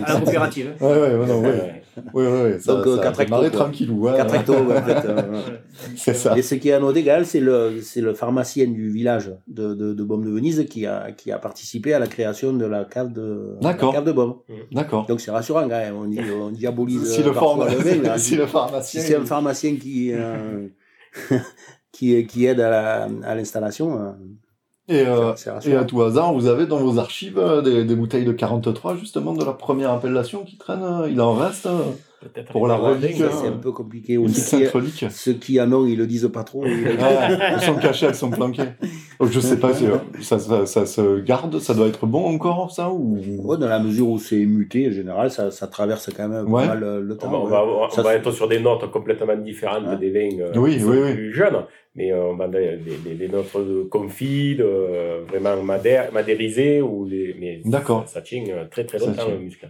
[0.07, 0.73] à la coopérative.
[0.81, 0.85] hein.
[0.87, 1.49] Ouais, ouais, non, ouais.
[1.51, 1.83] Ouais.
[2.15, 4.01] Ouais, ouais, ouais, ça, Donc, euh, ça a quatre démarré hectos, tranquillou.
[4.07, 4.39] Ouais, 4 ouais.
[4.39, 5.09] hectos, en fait.
[5.09, 5.41] euh,
[5.97, 6.39] C'est ça.
[6.39, 9.75] Et ce qui est à noter égal, c'est le, c'est le pharmacien du village de,
[9.75, 12.85] de, de Baume de Venise qui a, qui a participé à la création de la
[12.87, 13.93] cave de, D'accord.
[13.93, 14.37] la cave de Baume.
[14.73, 15.05] D'accord.
[15.07, 18.17] Donc c'est rassurant quand même, on, diabolise Si le, parfois pharma- le vin, là.
[18.17, 19.01] si le Si pharmacien.
[19.03, 20.69] c'est un pharmacien qui, euh,
[21.93, 24.11] qui, qui aide à la- à l'installation, euh,
[24.89, 25.33] Et, euh,
[25.65, 28.97] et à tout hasard, vous avez dans vos archives euh, des, des bouteilles de 43,
[28.97, 30.83] justement, de la première appellation qui traîne.
[30.83, 31.83] euh, Il en reste euh,
[32.51, 34.41] Pour la relique, c'est un peu compliqué aussi.
[35.11, 36.65] Ceux qui en ont, ils le disent pas trop.
[36.67, 38.71] Ils- Ah, elles sont cachées, elles sont planquées.
[39.21, 42.35] Donc, je sais pas si euh, ça, ça, ça se garde, ça doit être bon
[42.35, 43.21] encore, ça ou?
[43.45, 46.63] Ouais, dans la mesure où c'est muté, en général, ça, ça traverse quand même Ouais.
[46.63, 47.31] pas mal le, le On temps.
[47.45, 49.97] va, on va, on être sur des notes complètement différentes Ouais.
[49.97, 51.15] des vins euh, Oui, oui, oui.
[51.15, 55.63] plus jeunes, mais euh, on va des, des, des notes de confit, de, euh, vraiment
[55.63, 58.03] madère, madérisées, ou des, mais D'accord.
[58.09, 59.69] ça, ça tient euh, très très longtemps le muscat.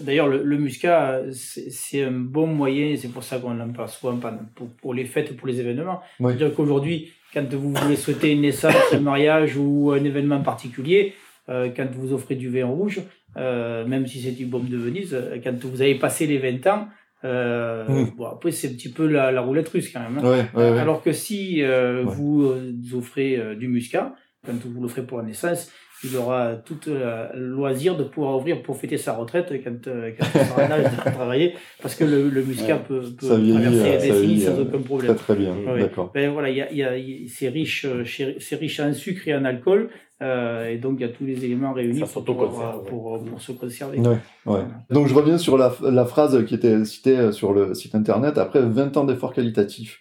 [0.00, 3.86] D'ailleurs, le, le muscat, c'est c'est un bon moyen, et c'est pour ça qu'on l'emploie
[3.88, 6.00] souvent pendant- pour, pour les fêtes, pour les événements.
[6.20, 6.32] Oui.
[6.32, 11.12] C'est-à-dire qu'aujourd'hui, quand vous voulez souhaiter une naissance, un mariage ou un événement particulier,
[11.50, 13.02] euh, quand vous offrez du vin rouge,
[13.36, 16.66] euh, même si c'est du baume de Venise, euh, quand vous avez passé les 20
[16.68, 16.88] ans,
[17.24, 18.10] euh, Mm.
[18.16, 20.18] bon, après c'est un petit peu la, la roulette russe quand même.
[20.18, 20.22] hein.
[20.30, 20.78] Ouais, ouais, ouais.
[20.78, 22.14] Alors que si euh, Ouais.
[22.14, 24.14] vous euh, offrez euh, du muscat,
[24.46, 25.70] quand vous l'offrez pour la naissance,
[26.02, 30.10] il aura tout euh, le loisir de pouvoir ouvrir pour fêter sa retraite quand, euh,
[30.18, 33.36] quand il sera en âge de travailler, parce que le, le muscat peut, peut Ça
[33.36, 35.14] traverser euh, les ça décennies vieillit, sans euh, aucun Très problème.
[35.16, 35.80] très bien, Ouais.
[35.80, 36.10] d'accord.
[36.12, 38.04] Ben voilà, il y a, y a, il- c'est riche, euh,
[38.38, 39.88] c'est riche en sucre et en alcool,
[40.24, 43.40] euh, et donc il y a tous les éléments réunis pour, s'auto-conserve, pouvoir- pour, pour
[43.40, 43.98] se conserver.
[44.00, 44.60] Ouais, ouais.
[44.90, 48.38] Donc je reviens sur la, la phrase qui était citée euh, sur le site internet
[48.38, 50.00] après 20 ans d'efforts qualitatifs.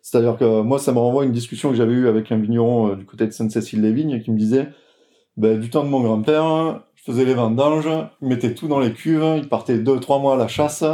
[0.00, 2.92] C'est-à-dire que moi, ça me renvoie à une discussion que j'avais eue avec un vigneron
[2.92, 4.68] euh, du côté de Sainte-Cécile-les-Vignes qui me disait
[5.36, 7.88] ben, du temps de mon grand-père, je faisais les vendanges,
[8.22, 10.84] il mettait tout dans les cuves, il partait deux, trois mois à la chasse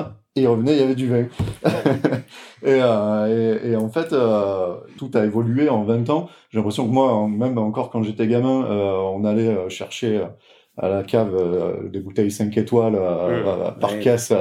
[0.41, 1.25] et il revenait, il y avait du vin.
[2.63, 6.29] et, euh, et, et en fait, euh, tout a évolué en 20 ans.
[6.51, 10.23] J'ai l'impression que moi, même encore quand j'étais gamin, euh, on allait chercher
[10.77, 13.81] à la cave des bouteilles 5 étoiles Mmh.
[13.81, 14.01] par Ouais.
[14.01, 14.33] caisse.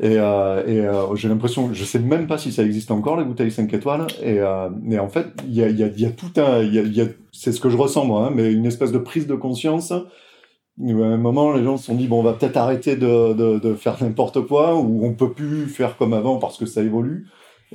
[0.00, 3.72] et et j'ai l'impression, je sais même pas si ça existe encore les bouteilles 5
[3.72, 4.06] étoiles.
[4.22, 7.00] Et, en fait, il y a, il y, a, il y a tout un, y
[7.00, 9.92] a, c'est ce que je ressens moi, hein, mais une espèce de prise de conscience.
[10.80, 13.58] À un moment, les gens se sont dit bon, on va peut-être arrêter de, de,
[13.58, 17.26] de faire n'importe quoi, ou on peut plus faire comme avant parce que ça évolue.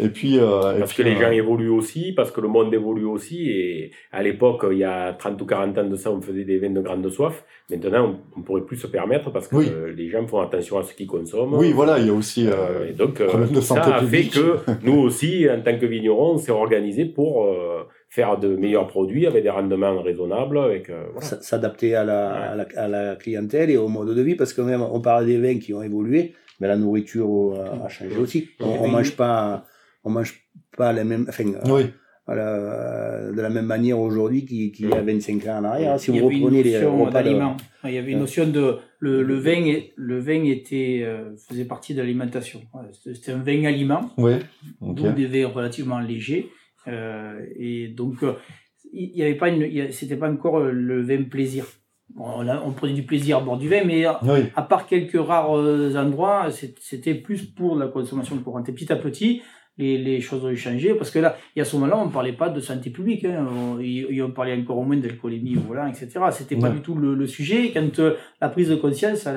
[0.02, 2.48] Et puis, euh, et Parce puis, que les euh, gens évoluent aussi, parce que le
[2.48, 3.50] monde évolue aussi.
[3.50, 6.58] Et à l'époque, il y a 30 ou 40 ans de ça, on faisait des
[6.58, 7.44] vins de grande soif.
[7.70, 9.66] Maintenant, on ne pourrait plus se permettre parce que Oui.
[9.98, 11.54] les gens font attention à ce qu'ils consomment.
[11.56, 12.48] oui, voilà, il y a aussi.
[12.48, 14.34] Euh, Euh, et donc, euh, problème de ça santé a publique.
[14.34, 18.56] fait que nous aussi, en tant que vignerons, on s'est organisé pour euh, faire de
[18.56, 20.58] meilleurs produits avec des rendements raisonnables.
[20.58, 21.28] Avec, euh, voilà.
[21.42, 24.62] s'adapter à la, à, la, à la clientèle et au mode de vie, parce que
[24.62, 28.50] même on parle des vins qui ont évolué, mais la nourriture euh, a changé aussi.
[28.60, 29.66] On, on mange pas,
[30.04, 30.34] on mange
[30.78, 31.86] pas la même, enfin, euh, oui,
[32.26, 36.00] voilà, euh, de la même manière aujourd'hui qu'il qu'il y a 25 ans en arrière.
[36.00, 37.58] Si il y vous avait une reprenez les notion repas de- d'aliment.
[37.86, 41.66] Il y avait une notion de le, le vin et le vin était euh, faisait
[41.66, 42.60] partie de l'alimentation.
[43.04, 44.34] C'était un vin aliment, oui.
[44.82, 46.50] D'où des vins relativement légers.
[46.88, 48.34] Euh, et donc euh,
[48.94, 51.66] il y avait pas une, c'était pas encore euh, le vin plaisir.
[52.18, 55.20] On, a- on prenait du plaisir à boire du vin, mais Oui, à part quelques
[55.20, 56.48] rares endroits,
[56.80, 58.68] c'était plus pour la consommation courante.
[58.70, 59.44] Et petit à petit,
[59.78, 62.34] les, les choses ont changé parce que là, il y a ce moment-là, on parlait
[62.34, 65.86] pas de santé publique, hein, on, et- et on parlait encore moins d'alcoolémie au volant,
[65.88, 66.10] etc.
[66.32, 66.76] C'était pas Ouais.
[66.76, 67.72] du tout le, le sujet.
[67.72, 69.28] Quand euh, la prise de conscience,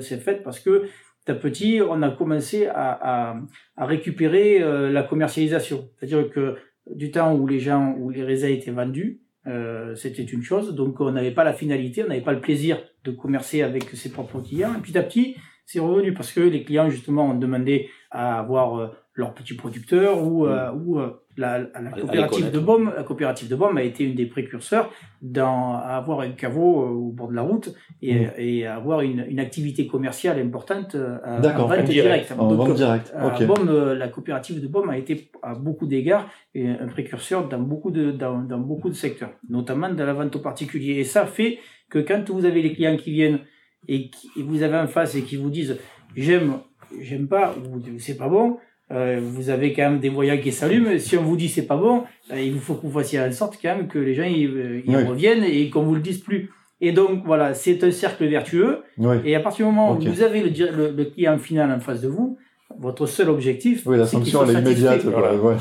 [0.00, 0.84] s'est faite parce que
[1.24, 2.92] petit à petit, on a commencé à,
[3.32, 3.36] à,
[3.76, 5.88] à récupérer euh, la commercialisation.
[5.98, 6.56] C'est-à-dire que
[6.90, 10.74] du temps où les gens, où les raisins étaient vendus, euh, c'était une chose.
[10.74, 14.10] Donc on n'avait pas la finalité, on n'avait pas le plaisir de commercer avec ses
[14.10, 14.74] propres clients.
[14.76, 18.78] Et petit à petit, c'est revenu parce que les clients justement ont demandé à avoir
[18.78, 21.00] euh, leur petit producteur ou, euh, ou
[21.36, 22.92] la, la coopérative de Baume.
[22.96, 24.90] La coopérative de Baume a été une des précurseurs
[25.22, 29.00] dans à avoir un caveau euh, au bord de la route et, et à avoir
[29.00, 31.88] une, une activité commerciale importante euh, à, en vente En direct.
[31.90, 32.34] directe.
[32.38, 33.12] En vente directe.
[33.46, 38.10] Baume, la coopérative de Baume a été à beaucoup d'égards un précurseur dans beaucoup de
[38.10, 40.98] dans, dans beaucoup de secteurs, notamment dans la vente aux particuliers.
[40.98, 41.58] Et ça fait
[41.88, 43.40] que quand vous avez les clients qui viennent
[43.88, 45.78] et, qui, et vous avez en face et qui vous disent
[46.14, 46.58] j'aime
[47.00, 48.58] j'aime pas ou c'est pas bon,
[48.92, 50.98] euh, vous avez quand même des voyants qui s'allument.
[50.98, 53.58] Si on vous dit c'est pas bon, euh, il faut que vous fassiez en sorte
[53.60, 54.82] quand même que les gens Oui.
[55.04, 56.50] reviennent et qu'on vous le dise plus.
[56.80, 58.78] Et donc voilà, c'est un cercle vertueux.
[58.98, 59.16] Oui.
[59.24, 62.00] Et à partir du moment où vous avez le, le, le client final en face
[62.02, 62.38] de vous,
[62.78, 65.04] votre seul objectif, Oui, la sanction, elle est immédiate.
[65.04, 65.12] Ouais,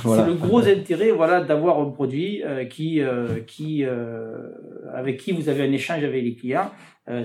[0.03, 0.23] voilà.
[0.23, 4.49] C'est le gros intérêt, voilà, d'avoir un produit euh, qui, euh, qui, euh,
[4.93, 6.71] avec qui vous avez un échange avec les clients.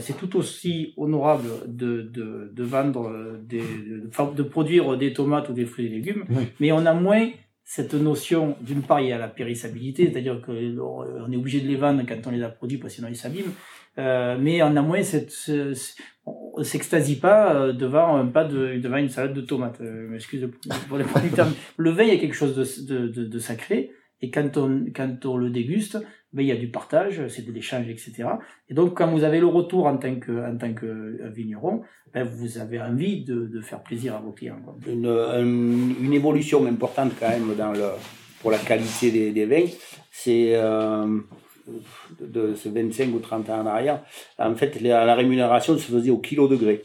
[0.01, 3.62] C'est tout aussi honorable de, de, de vendre des,
[4.34, 6.49] de, produire des tomates ou des fruits et légumes, Oui.
[6.59, 7.28] mais on a moins
[7.62, 11.76] cette notion, d'une part, il y a la périssabilité, c'est-à-dire qu'on est obligé de les
[11.76, 13.53] vendre quand on les a produits, parce que sinon ils s'abîment.
[13.99, 15.03] Euh, mais a moins
[16.26, 19.80] on s'extasie pas euh, devant un pas de, devant une salade de tomates.
[19.80, 20.49] Euh, m'excuse
[20.88, 21.49] pour les producteurs.
[21.76, 23.90] Le vin, il y a quelque chose de, de, sacré.
[24.22, 25.99] Et quand on, quand on le déguste,
[26.32, 28.24] ben, il y a du partage, c'est de l'échange, etc.
[28.68, 31.82] Et donc, quand vous avez le retour en tant que, en tant que euh, vigneron,
[32.14, 34.61] ben, vous avez envie de, de faire plaisir à vos clients.
[34.64, 34.76] quoi.
[34.90, 37.90] une, un- une évolution importante quand même dans le,
[38.40, 39.70] pour la qualité des, des vins,
[40.11, 41.18] c'est euh,
[42.20, 44.02] de, ce 25 ou 30 ans en arrière.
[44.38, 46.82] En fait, la, la rémunération se faisait au kilo degré.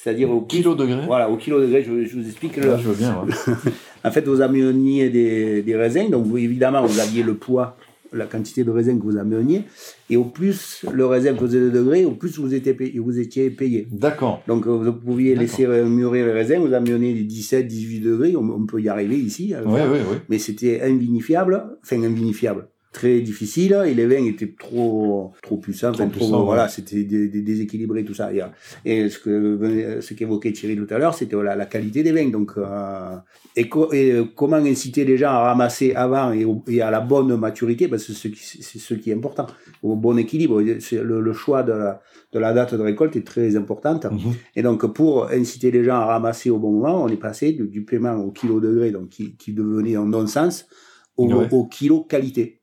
[0.00, 2.56] C'est-à-dire au Kilo degré Voilà, au kilo degré, je, je vous explique.
[2.56, 3.20] le- Ouais, Je veux bien.
[3.24, 3.54] ouais.
[4.04, 7.76] en fait, vous ameniez des, des raisins, donc vous, évidemment, vous aviez le poids,
[8.12, 9.64] la quantité de raisins que vous ameniez,
[10.08, 12.96] et au plus le raisin faisait de degrés, au plus vous étiez payé.
[13.00, 13.88] Vous étiez payé.
[13.90, 14.40] D'accord.
[14.46, 18.36] Donc euh, vous pouviez laisser euh, mûrir les raisins, vous amenez des 17, 18 degrés,
[18.36, 19.48] on, on peut y arriver ici.
[19.48, 20.16] le Oui, oui, oui.
[20.28, 22.68] Mais c'était invinifiable, enfin invinifiable.
[22.98, 26.44] Très difficile, et les vins étaient trop, trop puissants, Trop ouais.
[26.44, 28.30] voilà, c'était dé- dé- déséquilibré, tout ça.
[28.84, 32.28] Et, ce que, ce qu'évoquait Thierry tout à l'heure, c'était voilà, la qualité des vins.
[32.28, 33.16] Donc, euh,
[33.54, 36.90] et, co- et, euh, comment inciter les gens à ramasser avant et, au- et à
[36.90, 39.46] la bonne maturité, parce que c'est ce qui, c'est ce qui est important,
[39.84, 40.60] au bon équilibre.
[40.60, 42.00] Le, le choix de la,
[42.32, 44.06] de la date de récolte est très importante.
[44.06, 44.32] Mhm.
[44.56, 47.68] Et donc, pour inciter les gens à ramasser au bon moment, on est passé du,
[47.68, 50.66] du paiement au kilo degré, donc qui, qui devenait un non-sens,
[51.16, 51.48] au, Ouais.
[51.52, 52.57] au kilo qualité.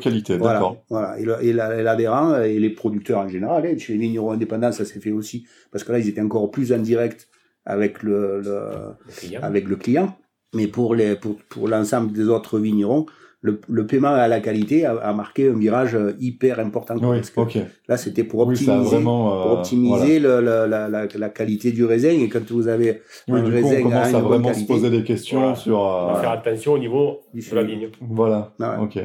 [0.00, 0.54] Qualité, Voilà.
[0.54, 0.76] d'accord.
[0.88, 1.16] voilà.
[1.42, 5.12] Et, l'adhérent et les producteurs en général, hein, chez les vignerons indépendants, ça s'est fait
[5.12, 7.28] aussi, parce que là, ils étaient encore plus en direct
[7.66, 8.60] avec le, le,
[9.06, 9.40] Le client.
[9.42, 10.16] avec le client.
[10.54, 13.06] Mais pour les, pour, pour l'ensemble des autres vignerons,
[13.42, 16.96] le, le paiement à la qualité a, a marqué un virage euh, hyper important.
[17.00, 17.58] Oui, parce que
[17.88, 21.84] là, c'était pour Oui, optimiser, pour euh, optimiser le- le- la, la, la qualité du
[21.84, 22.10] raisin.
[22.10, 23.44] Et quand vous avez voilà.
[23.44, 25.54] un Oui, du coup, raisin on commence à vraiment se qualité, poser des questions Voilà.
[25.54, 25.78] sur.
[25.78, 27.88] On va euh, faire attention au niveau de la vigne.
[28.00, 28.52] Voilà.
[28.58, 28.66] Ouais.
[28.82, 28.98] Ok.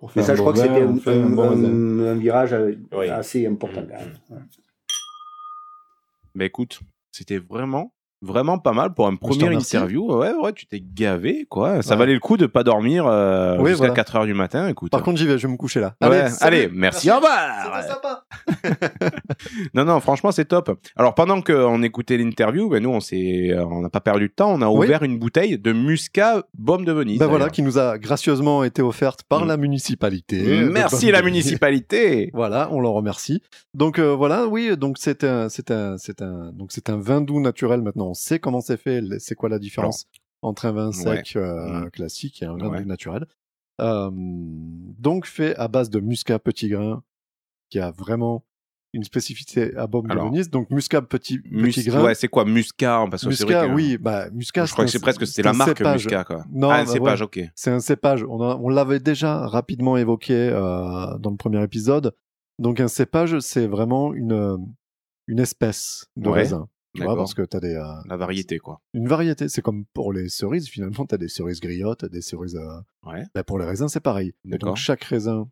[0.00, 3.08] Pour Mais ça, un je crois que c'était un, bon virage euh, Oui.
[3.10, 3.82] assez important.
[3.82, 4.34] Mm.
[4.34, 4.40] Ouais.
[6.34, 6.80] Bah écoute,
[7.12, 7.92] c'était vraiment,
[8.22, 10.12] vraiment pas mal pour un premier interview.
[10.14, 11.82] Ouais, ouais, tu t'es gavé, quoi.
[11.82, 11.98] Ça Ouais.
[12.00, 13.94] valait le coup de pas dormir euh, Oui, jusqu'à voilà.
[13.94, 14.90] 4 heures du matin, écoute.
[14.92, 15.94] Par contre, j'y vais, je vais me coucher là.
[16.02, 16.56] Ouais, salut.
[16.56, 17.82] allez, merci, au revoir.
[17.86, 18.24] Sympa.
[19.74, 20.78] Non, non, franchement, c'est top.
[20.96, 24.52] Alors, pendant qu'on écoutait l'interview, ben, nous, on s'est, on n'a pas perdu de temps.
[24.52, 24.86] On a Oui.
[24.86, 27.18] ouvert une bouteille de Muscat Baume de Venise.
[27.18, 29.48] Ben voilà, qui nous a gracieusement été offerte par Mm.
[29.48, 30.68] la municipalité.
[30.70, 32.30] Merci de la municipalité.
[32.40, 33.42] Voilà, on leur remercie.
[33.74, 37.20] Donc euh, voilà, oui, donc c'est un, c'est un, c'est un, donc c'est un vin
[37.20, 37.82] doux naturel.
[37.82, 39.02] Maintenant, on sait comment c'est fait.
[39.18, 40.06] C'est quoi la différence
[40.42, 41.90] entre un vin sec euh, Mm.
[41.90, 42.84] classique et un vin Ouais.
[42.84, 43.26] naturel.
[43.80, 47.02] Euh, donc fait à base de muscat petit grain,
[47.70, 48.44] qui a vraiment
[48.92, 50.50] une spécificité à Venise.
[50.50, 51.50] Donc muscat petit, petit
[51.80, 52.02] Mus- grain.
[52.04, 54.64] Ouais, c'est quoi Muscat Parce que c'est muscat, que- oui, bah muscat.
[54.66, 56.04] Je crois que c'est presque c'est la marque cépage.
[56.06, 56.44] Muscat, quoi.
[56.50, 57.26] Non, ah, un bah cépage, ouais.
[57.26, 57.40] ok.
[57.54, 58.24] C'est un cépage.
[58.28, 62.14] On, l'avait déjà rapidement évoqué euh, dans le premier épisode.
[62.58, 64.58] Donc un cépage, c'est vraiment une,
[65.28, 66.68] une espèce de Ouais, raisin.
[66.94, 68.80] Tu vois, parce que tu as des, euh, La variété, quoi.
[68.94, 69.48] une variété.
[69.48, 72.56] C'est comme pour les cerises, finalement, tu as des cerises griottes, des cerises...
[72.56, 73.24] euh, Ouais.
[73.34, 74.32] bah, pour les raisins, c'est pareil.
[74.50, 75.48] Et donc chaque raisin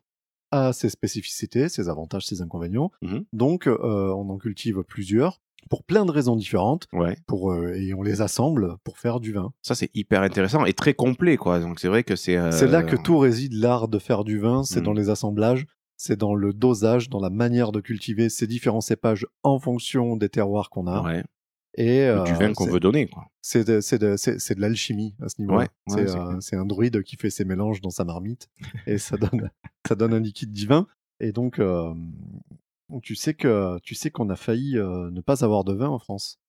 [0.51, 2.91] a ses spécificités, ses avantages, ses inconvénients.
[3.01, 3.23] Mhm.
[3.33, 3.77] Donc, euh,
[4.15, 6.87] on en cultive plusieurs pour plein de raisons différentes.
[6.93, 7.17] Ouais.
[7.27, 9.51] Pour, et on les assemble pour faire du vin.
[9.61, 11.59] Ça, c'est hyper intéressant et très complet, quoi.
[11.59, 12.37] Donc, c'est vrai que c'est.
[12.51, 14.85] C'est là que tout réside l'art de faire du vin, c'est Mhm.
[14.85, 15.65] dans les assemblages,
[16.01, 20.29] c'est dans le dosage, dans la manière de cultiver ces différents cépages en fonction des
[20.29, 21.03] terroirs qu'on a.
[21.03, 21.23] Ouais.
[21.75, 23.25] Et Ou du euh, vin qu'on veut donner, quoi.
[23.41, 25.59] C'est de, c'est de, c'est- c'est de l'alchimie à ce niveau-là.
[25.59, 28.47] Ouais, ouais, c'est, c'est euh, c'est un druide qui fait ses mélanges dans sa marmite
[28.87, 29.51] et ça donne,
[29.87, 30.87] ça donne un liquide divin.
[31.19, 31.93] Et donc, euh,
[33.03, 35.99] tu sais que tu sais qu'on a failli euh, ne pas avoir de vin en
[35.99, 36.39] France,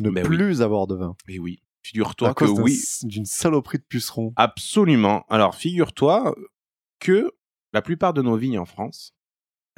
[0.00, 0.36] ne Ben oui.
[0.36, 1.16] plus avoir de vin.
[1.28, 1.58] Et oui.
[1.60, 4.32] à Figure-toi que cause d'un oui, d'une saloperie de pucerons.
[4.36, 5.24] absolument.
[5.28, 6.34] Alors, figure-toi
[7.00, 7.30] que
[7.76, 9.14] la plupart de nos vignes en France,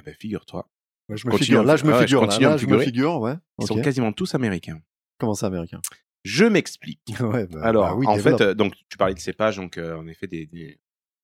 [0.00, 0.70] eh ben, figure-toi,
[1.08, 1.60] Ouais, je me Continue figure.
[1.62, 2.20] à- Là, je me ah figure.
[2.20, 2.84] là, continue à là, me je me figurer.
[2.84, 3.20] figure.
[3.20, 3.34] Ouais.
[3.60, 4.80] ils sont quasiment tous américains.
[5.18, 5.80] Comment ça, américain
[6.24, 7.00] Je m'explique.
[7.20, 8.38] Ouais, bah- Alors, bah oui, en développe.
[8.38, 10.78] fait, euh, donc tu parlais de cépages, donc euh, en effet des, des-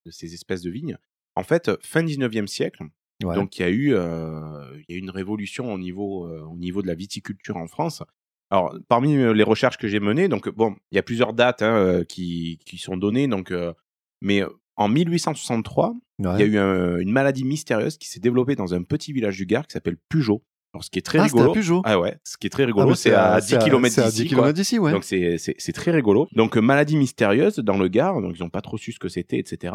[0.07, 0.97] de ces espèces de vignes.
[1.37, 2.83] En fait, euh, fin 19e siècle,
[3.23, 3.35] Ouais.
[3.37, 6.83] donc il y a eu, euh, y a eu une révolution au niveau, au niveau
[6.83, 8.03] de la viticulture en France.
[8.51, 12.05] Alors, parmi les recherches que j'ai menées, donc bon, il y a plusieurs dates hein,
[12.09, 13.53] qui, qui sont données, donc,
[14.23, 14.43] mais
[14.77, 16.31] en 1863, Ouais.
[16.37, 19.37] il y a eu un- une maladie mystérieuse qui s'est développée dans un petit village
[19.37, 20.39] du Gard qui s'appelle Pujol.
[20.73, 21.53] Alors, ce qui est très Ah, c'était à rigolo.
[21.61, 21.81] Pujol.
[21.85, 24.23] Ah ouais, ce qui est très Ah rigolo, c'est à 10 km C'est à d'ici.
[24.25, 24.39] 10 quoi.
[24.43, 24.91] km d'ici, ouais.
[24.93, 26.29] Donc c'est très rigolo.
[26.33, 29.09] Donc euh, maladie mystérieuse dans le Gard, donc ils n'ont pas trop su ce que
[29.09, 29.75] c'était, etc.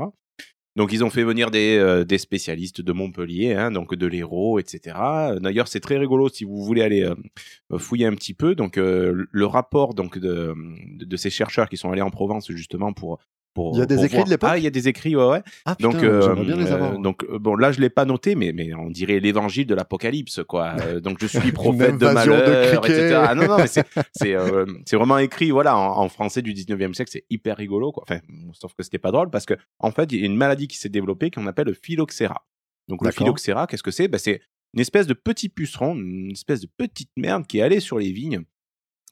[0.76, 4.60] Donc ils ont fait venir des, euh, des spécialistes de Montpellier, hein, donc de l'Hérault,
[4.60, 4.96] etc.
[5.42, 8.56] D'ailleurs c'est très rigolo si vous voulez aller euh, fouiller un petit peu.
[8.56, 10.54] Donc euh, le rapport donc de,
[10.98, 13.20] de, de ces chercheurs qui sont allés en Provence justement pour
[13.54, 15.16] pour, Il y a des écrits voir- de l'époque Ah, il y a des écrits,
[15.16, 15.41] ouais, ouais.
[15.66, 17.00] Ah, putain, Donc, euh, bien les euh, avoir.
[17.00, 20.41] donc euh, bon, là je l'ai pas noté, mais mais on dirait l'évangile de l'Apocalypse,
[20.47, 20.76] quoi.
[20.86, 23.16] Euh, donc je suis prophète de malheur, etc.
[23.28, 23.68] Ah non non, mais
[24.86, 28.04] c'est vraiment écrit, voilà, en, en français du 19e siècle, c'est hyper rigolo, quoi.
[28.08, 28.20] Enfin,
[28.54, 30.78] sauf que c'était pas drôle parce que en fait, il y a une maladie qui
[30.78, 32.45] s'est développée qu'on appelle le phylloxéra.
[32.88, 34.08] Donc le phylloxéra, qu'est-ce que c'est?
[34.08, 34.41] Ben, c'est
[34.74, 38.41] une espèce de petit puceron, une espèce de petite merde qui allait sur les vignes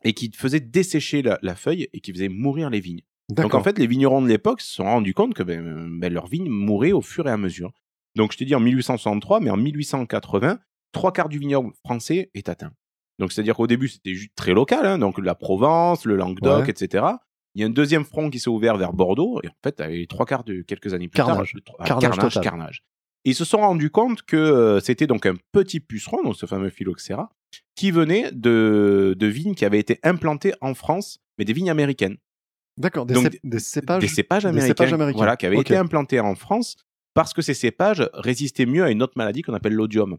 [0.03, 3.01] et qui faisait dessécher la, la feuille et qui faisait mourir les vignes.
[3.29, 6.27] Donc en fait, les vignerons de l'époque se sont rendus compte que ben, ben, leurs
[6.27, 7.71] vignes mouraient au fur et à mesure.
[8.15, 10.59] Donc je t'ai dit en 1863, mais en 1880,
[10.91, 12.71] trois quarts du vignoble français est atteint.
[13.19, 16.69] Donc c'est-à-dire qu'au début, c'était juste très local, hein, donc la Provence, le Languedoc, Ouais.
[16.69, 17.05] etc.
[17.55, 20.05] Il y a un deuxième front qui s'est ouvert vers Bordeaux, et en fait, les
[20.07, 21.53] trois quarts de quelques années plus Carnage.
[21.65, 22.83] tard, ah, Carnage carnage, carnage.
[23.25, 26.45] Et ils se sont rendus compte que euh, c'était donc un petit puceron, donc ce
[26.45, 27.29] fameux phylloxéra,
[27.75, 32.17] qui venait de, de vignes qui avaient été implantées en France, mais des vignes américaines
[32.77, 34.01] D'accord, des, donc, cép- des cépages.
[34.01, 35.17] des cépages des américains, cépages américains.
[35.17, 36.75] Voilà, qui avaient été implantés en France
[37.13, 40.17] parce que ces cépages résistaient mieux à une autre maladie qu'on appelle l'odium.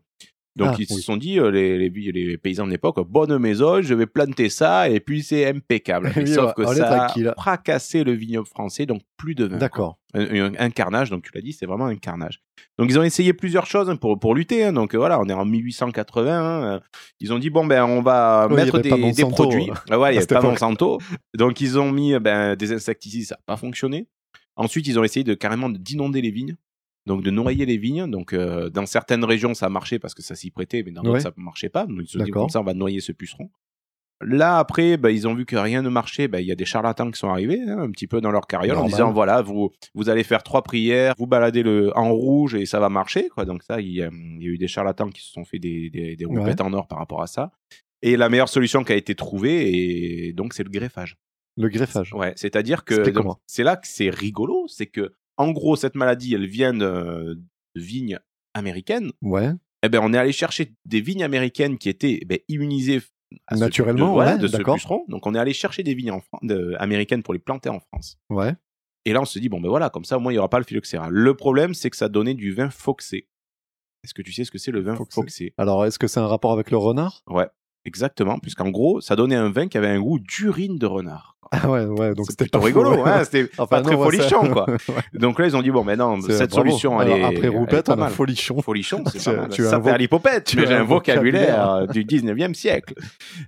[0.57, 3.81] Donc Ah, ils se sont dit, euh, les, les, les paysans de l'époque, bonne maison,
[3.81, 6.11] je vais planter ça et puis c'est impeccable.
[6.17, 9.59] Oui, sauf ouais, que ça a fracassé le vignoble français, donc plus de vin.
[9.59, 9.99] D'accord.
[10.15, 12.41] Un, un- un carnage, donc tu l'as dit, c'est vraiment un carnage.
[12.77, 14.65] Donc ils ont essayé plusieurs choses hein, pour, pour lutter.
[14.65, 14.73] hein.
[14.73, 16.33] donc euh, voilà, on est en 1880.
[16.33, 16.81] hein, euh,
[17.21, 19.71] ils ont dit, bon, ben on va Oui, mettre des, produits.
[19.71, 20.41] euh, Ah ouais, il n'y avait pas.
[20.43, 20.99] Monsanto.
[21.37, 24.09] Donc ils ont mis ben, des insecticides, ça n'a pas fonctionné.
[24.57, 26.57] Ensuite, ils ont essayé de carrément d'inonder les vignes.
[27.09, 28.09] Donc de noyer les vignes.
[28.09, 31.03] Donc euh, dans certaines régions, ça a marché parce que ça s'y prêtait, mais dans
[31.03, 31.87] d'autres, ça ne marchait pas.
[31.87, 32.43] Donc ils se D'accord.
[32.43, 33.51] comme ça, on va noyer ce puceron.
[34.21, 36.27] Là, après, ben, ils ont vu que rien ne marchait.
[36.27, 38.49] Ben, Il y a des charlatans qui sont arrivés, hein, un petit peu dans leur
[38.49, 42.57] carriole, en disant voilà, vous, vous allez faire trois prières, vous baladez le, en rouge
[42.57, 43.29] et ça va marcher.
[43.29, 43.45] Quoi.
[43.45, 45.61] Donc, ça, il y, a, il y a eu des charlatans qui se sont fait
[45.61, 47.53] des, des, des roupettes en or par rapport à ça.
[48.03, 51.17] Et la meilleure solution qui a été trouvée, et donc, c'est le greffage.
[51.57, 52.13] Le greffage.
[52.13, 53.05] Ouais, c'est-à-dire que
[53.47, 57.35] c'est là que c'est rigolo, c'est que en gros cette maladie, elle vient de,
[57.75, 58.19] de vignes
[58.55, 59.13] américaines.
[59.23, 59.51] Ouais.
[59.83, 63.01] Eh ben, on est allé chercher des vignes américaines qui étaient eh ben, immunisées
[63.53, 65.05] Naturellement, de, voilà, ouais, de ce puceron.
[65.09, 67.79] Donc on est allé chercher des vignes en Fran- de- américaines pour les planter en
[67.79, 68.17] France.
[68.31, 68.55] Ouais.
[69.05, 70.49] Et là on se dit bon ben voilà, comme ça au moins il y aura
[70.49, 71.09] pas le phylloxéra.
[71.11, 73.29] Le problème c'est que ça donnait du vin foxé.
[74.03, 75.15] Est-ce que tu sais ce que c'est le vin Foxé.
[75.15, 75.55] foxé?
[75.59, 77.23] Alors, est-ce que c'est un rapport avec le renard?
[77.27, 77.49] Ouais,
[77.89, 81.35] exactement, puisqu'en gros ça donnait un vin qui avait un goût d'urine de renard.
[81.51, 82.15] Ah ouais, ouais.
[82.15, 83.11] Donc c'était pas rigolo, ouais.
[83.11, 84.67] hein, c'était Enfin, pas très ça- folichon, quoi.
[85.15, 86.69] Donc là, ils ont dit, bon, mais non, cette bravo.
[86.69, 88.61] solution, elle Alors, est Après Roupette, on a folichon.
[88.61, 89.49] Folichon, c'est mal.
[89.49, 92.93] tu Ça fait l'hypopète, tu mais as j'ai un vocabulaire euh, du 19e siècle.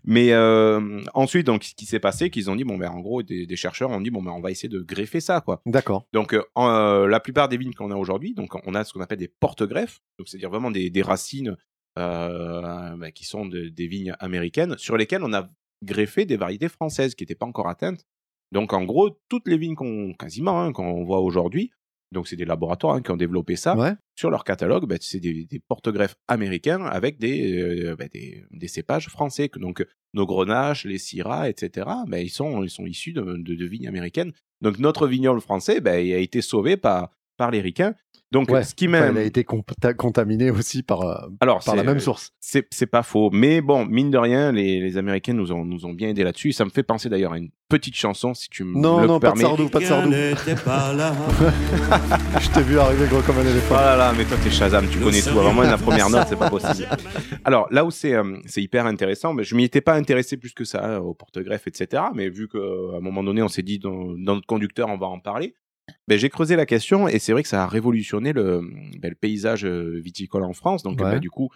[0.04, 3.22] Mais euh, ensuite, donc, ce qui s'est passé, qu'ils ont dit, bon, ben, en gros,
[3.22, 5.60] des, des chercheurs ont dit, bon, ben, on va essayer de greffer ça, quoi.
[5.66, 6.06] D'accord.
[6.14, 9.00] Donc, euh, euh, la plupart des vignes qu'on a aujourd'hui, donc, on a ce qu'on
[9.02, 11.54] appelle des porte-greffes, donc, c'est-à-dire vraiment des, des racines
[11.98, 15.48] euh, ben, qui sont de- des vignes américaines, sur lesquelles on a
[15.84, 18.04] greffé des variétés françaises qui n'étaient pas encore atteintes.
[18.52, 21.70] Donc, en gros, toutes les vignes qu'on, quasiment, hein, qu'on voit aujourd'hui,
[22.12, 23.92] donc c'est des laboratoires hein, qui ont développé ça, Ouais.
[24.18, 28.68] sur leur catalogue, bah, c'est des, des porte-greffes américains avec des, euh, bah, des, des
[28.68, 29.48] cépages français.
[29.56, 33.64] Donc, nos grenaches, les syrahs, etc., bah, ils, sont, ils sont issus de, de, de
[33.64, 34.32] vignes américaines.
[34.60, 37.10] Donc, notre vignoble français, bah, il a été sauvé par,
[37.40, 37.94] par les ricains.
[38.32, 38.62] Donc, Ouais.
[38.62, 42.30] ce qui il a été contaminé aussi par, euh, alors par la c'est- même source.
[42.38, 45.84] C'est c'est pas faux, mais bon, mine de rien, les, les Américains nous ont nous
[45.84, 46.52] ont bien aidé là-dessus.
[46.52, 49.18] Ça me fait penser d'ailleurs à une petite chanson, si tu me Non, le non,
[49.18, 49.48] pas de permets.
[49.48, 50.10] Sardou, pas de Sardou.
[52.40, 53.74] Je t'ai vu arriver gros comme un Oh éléphant.
[53.74, 55.30] là là, mais toi t'es Shazam, tu connais tout.
[55.34, 56.88] Vraiment, la première note, c'est pas possible.
[57.44, 60.52] Alors là où c'est euh, c'est hyper intéressant, mais je m'y étais pas intéressé plus
[60.52, 62.02] que ça euh, au porte-greffe, etc.
[62.14, 65.06] Mais vu qu'à un moment donné, on s'est dit dans, dans notre conducteur, on va
[65.08, 65.54] en parler.
[66.08, 68.60] Ben, j'ai creusé la question et c'est vrai que ça a révolutionné le,
[68.98, 70.82] ben, le paysage euh, viticole en France.
[70.82, 71.12] Donc, Ouais.
[71.12, 71.48] ben, du coup,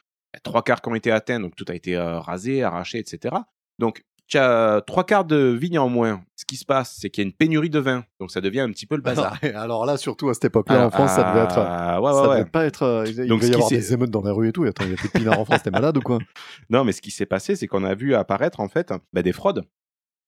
[0.43, 3.35] trois quarts qui ont été atteints, donc tout a été euh, rasé, arraché, etc.
[3.79, 6.23] Donc, tu as trois quarts de vignes en moins.
[6.35, 8.05] Ce qui se passe, c'est qu'il y a une pénurie de vin.
[8.21, 9.39] Donc, ça devient un petit peu le bazar.
[9.55, 11.59] Alors là, surtout à cette époque-là, en Ah, France, ça devait être.
[11.59, 12.39] ah, ouais, ouais, ça ouais.
[12.39, 12.83] devait pas être.
[12.85, 14.65] euh, il Donc, devait ce y avoir des émeutes dans les rues et tout.
[14.65, 16.19] Attends, il y a plus de pinards en France, t'es malade ou quoi?
[16.71, 19.33] Non, mais ce qui s'est passé, c'est qu'on a vu apparaître en fait bah, des
[19.33, 19.63] fraudes.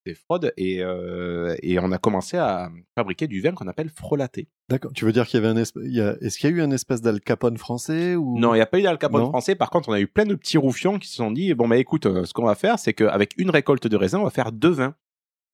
[0.07, 4.49] Des fraudes et, euh, et on a commencé à fabriquer du vin qu'on appelle frelaté.
[4.71, 4.93] D'accord.
[4.95, 6.71] Tu veux dire qu'il y avait un y a- Est-ce qu'il y a eu un
[6.71, 8.39] espèce d'Al Capone français ou?
[8.39, 9.29] Non, il n'y a pas eu d'Al Capone Non.
[9.31, 9.55] français.
[9.57, 11.77] Par contre, on a eu plein de petits roufions qui se sont dit bon, bah
[11.77, 14.53] écoute, euh, ce qu'on va faire, c'est qu'avec une récolte de raisin, on va faire
[14.53, 14.95] deux vins.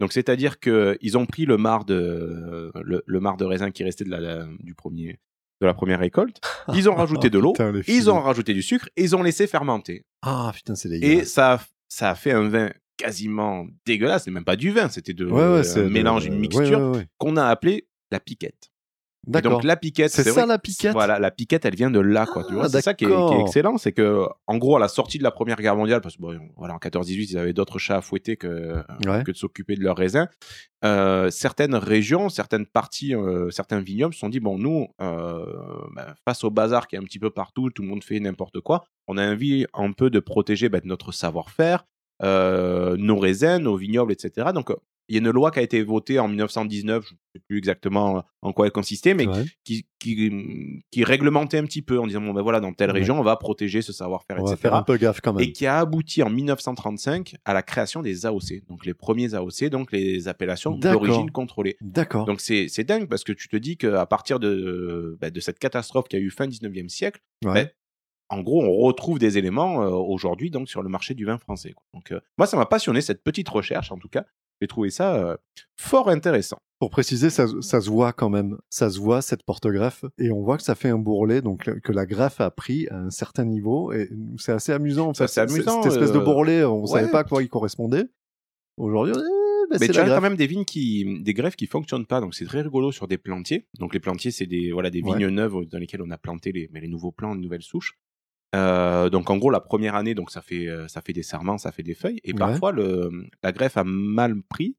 [0.01, 4.05] Donc, c'est-à-dire qu'ils ont pris le marc de, le, le marc de raisin qui restait
[4.05, 5.19] de la, la- du premier,
[5.61, 6.41] de la première récolte.
[6.75, 9.47] Ils ont rajouté de l'eau, Putain, ils ont rajouté du sucre et ils ont laissé
[9.47, 10.05] fermenter.
[10.23, 11.29] Ah putain, c'est Et dégueulasse.
[11.29, 12.71] ça, a- ça a fait un vin
[13.03, 14.25] quasiment dégueulasse.
[14.25, 16.81] C'est même pas du vin, c'était de Ouais, ouais, un c'est de- mélange, une mixture
[16.93, 18.69] ouais, qu'on a appelé la piquette.
[19.29, 19.53] Et D'accord.
[19.53, 22.45] donc la piquette, C'est ça, la piquette Voilà, la piquette, elle vient de là, quoi.
[22.61, 23.41] Ah, c'est ça qui est, qui est d'accord.
[23.47, 26.23] excellent, c'est que en gros à la sortie de la Première Guerre mondiale, parce que
[26.23, 29.23] bon, voilà, en 14-18, ils avaient d'autres chats à fouetter que Ouais.
[29.23, 30.27] que de s'occuper de leurs raisins.
[30.85, 35.47] Euh, certaines régions, certaines parties, euh, certains vignobles se sont dit bon, nous, euh,
[35.95, 38.59] ben, face au bazar qui est un petit peu partout, tout le monde fait n'importe
[38.59, 41.85] quoi, on a envie un peu de protéger ben, notre savoir-faire, euh,
[42.21, 44.49] nos raisins, nos vignobles, etc.
[44.55, 44.77] Donc euh,
[45.09, 47.59] il y a une loi qui a été votée en 1919, je ne sais plus
[47.59, 49.45] exactement en quoi elle consistait, mais Ouais.
[49.65, 53.01] qui, qui, qui réglementait un petit peu en disant bon ben voilà dans telle Ouais.
[53.01, 55.43] région on va protéger ce savoir-faire etc faire un peu gaffe quand même.
[55.47, 59.65] et qui a abouti en 1935 à la création des AOC donc les premiers AOC
[59.71, 62.25] donc les appellations d'origine contrôlée D'accord.
[62.27, 66.17] donc c'est dingue parce que tu te dis qu'à partir de de cette catastrophe qui
[66.17, 67.65] a eu fin 19e siècle Ouais.
[67.65, 67.71] bah,
[68.33, 71.73] en gros, on retrouve des éléments euh, aujourd'hui donc sur le marché du vin français.
[71.73, 71.85] quoi.
[71.95, 73.93] Donc, euh, moi, ça m'a passionné cette petite recherche.
[73.93, 74.25] En tout cas,
[74.61, 75.37] j'ai trouvé ça euh,
[75.77, 76.59] fort intéressant.
[76.79, 78.59] Pour préciser, ça, ça se voit quand même.
[78.71, 80.05] Ça se voit, cette porte-greffe.
[80.19, 82.97] Et on voit que ça fait un bourrelet, donc que la greffe a pris à
[82.99, 83.93] un certain niveau.
[83.93, 84.09] Et
[84.39, 85.11] c'est assez amusant.
[85.11, 85.41] en C'est fait.
[85.41, 86.87] assez amusant, Cette espèce de bourrelet, on ne ouais.
[86.89, 88.05] savait pas à quoi il correspondait.
[88.79, 89.21] Aujourd'hui, eh,
[89.71, 92.21] ben, Mais c'est tu as quand même des vignes qui, des greffes qui fonctionnent pas.
[92.21, 93.67] Donc c'est très rigolo sur des plantiers.
[93.79, 95.17] Donc les plantiers, c'est des voilà des Ouais.
[95.19, 97.97] vignes neuves dans lesquelles on a planté les, mais les nouveaux plants, les nouvelles souches.
[98.55, 101.57] Euh, donc en gros la première année, donc ça fait euh, ça fait des serments,
[101.59, 102.21] ça fait des feuilles.
[102.25, 102.39] Et Ouais.
[102.39, 103.11] parfois le
[103.43, 104.77] la greffe a mal pris.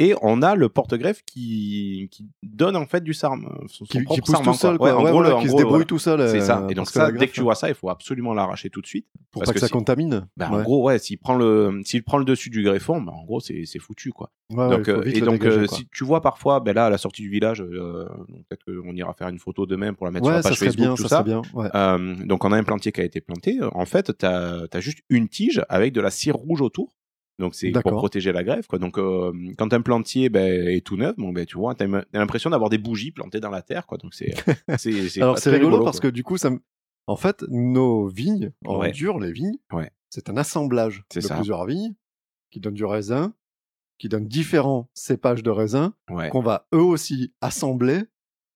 [0.00, 3.38] Et on a le porte-greffe qui, qui donne en fait du son-
[3.68, 4.90] son Qui, pousse tout seul, quoi.
[4.92, 5.02] quoi.
[5.02, 6.28] Ouais, en gros, voilà, le- en qui se débrouille tout seul.
[6.28, 6.62] C'est ça.
[6.62, 8.80] euh, Et donc ça, dès greffe, que tu vois ça, il faut absolument l'arracher tout
[8.80, 9.06] de suite.
[9.30, 10.26] Pour parce pas que, que ça contamine.
[10.36, 10.48] Bah.
[10.50, 13.38] En gros, ouais, s'il prend le, s'il prend le dessus du greffon, bah, en gros,
[13.38, 14.30] c'est, foutu, quoi.
[14.50, 15.76] Donc, euh, et donc, dégager, euh, quoi.
[15.78, 18.04] si tu vois parfois, ben là, à la sortie du village, euh,
[18.48, 20.76] peut-être qu'on ira faire une photo demain pour la mettre sur la ça page Facebook,
[20.86, 21.22] bien, tout ça ça.
[21.22, 21.40] bien.
[21.74, 23.58] Euh, donc, on a un plantier qui a été planté.
[23.72, 26.93] En fait, tu as, juste une tige avec de la cire rouge autour.
[27.38, 28.66] Donc, c'est pour protéger la greffe.
[28.68, 28.78] Quoi.
[28.78, 32.04] Donc, euh, quand un plantier ben, est tout neuf, bon, ben, tu vois, tu as
[32.12, 33.86] l'impression d'avoir des bougies plantées dans la terre.
[33.86, 33.98] Quoi.
[33.98, 34.32] Donc, c'est,
[35.20, 36.50] Alors c'est très rigolo, parce que du coup, ça
[37.06, 38.90] en fait, nos vignes, en Ouais.
[38.92, 39.90] dur, les vignes, Ouais.
[40.10, 41.34] c'est un assemblage de ça.
[41.34, 41.94] plusieurs vignes
[42.50, 43.34] qui donnent du raisin,
[43.98, 48.04] qui donnent différents cépages de raisin Ouais, qu'on va eux aussi assembler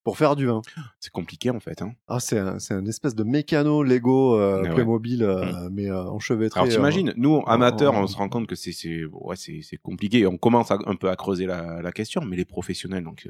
[0.09, 0.63] pour faire du vin.
[1.01, 1.83] c'est compliqué, en fait.
[1.83, 1.93] Hein.
[2.09, 4.75] Ah, c'est un, c'est un espèce de mécano Lego euh, Ouais, ouais.
[4.75, 6.59] Playmobil, euh, mais euh, enchevêtré.
[6.61, 9.77] Alors euh, t'imagines, nous amateurs, on se rend compte que c'est c'est ouais, c'est c'est
[9.77, 10.27] compliqué.
[10.27, 13.27] On commence à- un peu à creuser la, la question, mais les professionnels donc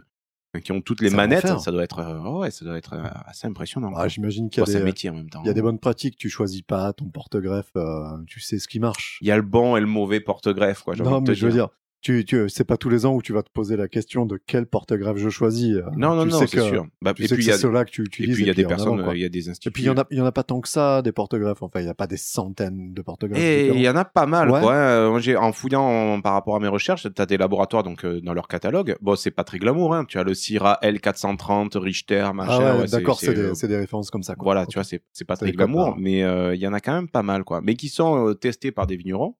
[0.56, 2.94] euh, qui ont toutes les Ça manettes, ça doit être euh, ouais, ça doit être
[2.94, 3.92] euh, assez impressionnant.
[3.96, 4.08] Ah.
[4.08, 5.42] J'imagine qu'il y a des, métier en même temps.
[5.42, 6.16] il y a des bonnes pratiques.
[6.16, 9.18] Tu choisis pas ton porte-greffe, euh, tu sais ce qui marche.
[9.20, 10.94] Il y a le bon et le mauvais porte-greffe quoi.
[10.96, 11.68] Non, mais je veux dire,
[12.00, 14.38] tu, tu, c'est pas tous les ans où tu vas te poser la question de
[14.46, 15.74] quel porte-greffe je choisis.
[15.74, 16.86] euh, Non non tu non, c'est sûr.
[17.02, 18.34] Bah, Tu et sais puis que c'est ceux-là que tu et utilises.
[18.36, 19.72] puis il y a des personnes, euh, il y a des Et instituts.
[19.72, 21.60] puis il y en a, il y en a pas tant que ça des porte-greffes.
[21.62, 23.42] Enfin, il y a pas des centaines de porte-greffes.
[23.42, 24.60] Et il y en a pas mal, Ouais.
[24.60, 24.74] quoi.
[24.74, 27.82] Euh, moi, j'ai, en fouillant en- par rapport à mes recherches, tu as des laboratoires
[27.82, 28.96] donc, euh, dans leur catalogue.
[29.00, 30.04] Bon, c'est pas très glamour, hein.
[30.06, 32.58] Tu as le Syrah L430, Richter, machin.
[32.60, 34.34] Ah ouais, ouais, d'accord, c'est euh, des, références comme ça.
[34.34, 34.44] Quoi.
[34.44, 37.08] Voilà, tu vois, c'est, pas très glamour, mais euh, il y en a quand même
[37.08, 37.60] pas mal, quoi.
[37.62, 39.34] Mais qui sont euh, testés par des vignerons.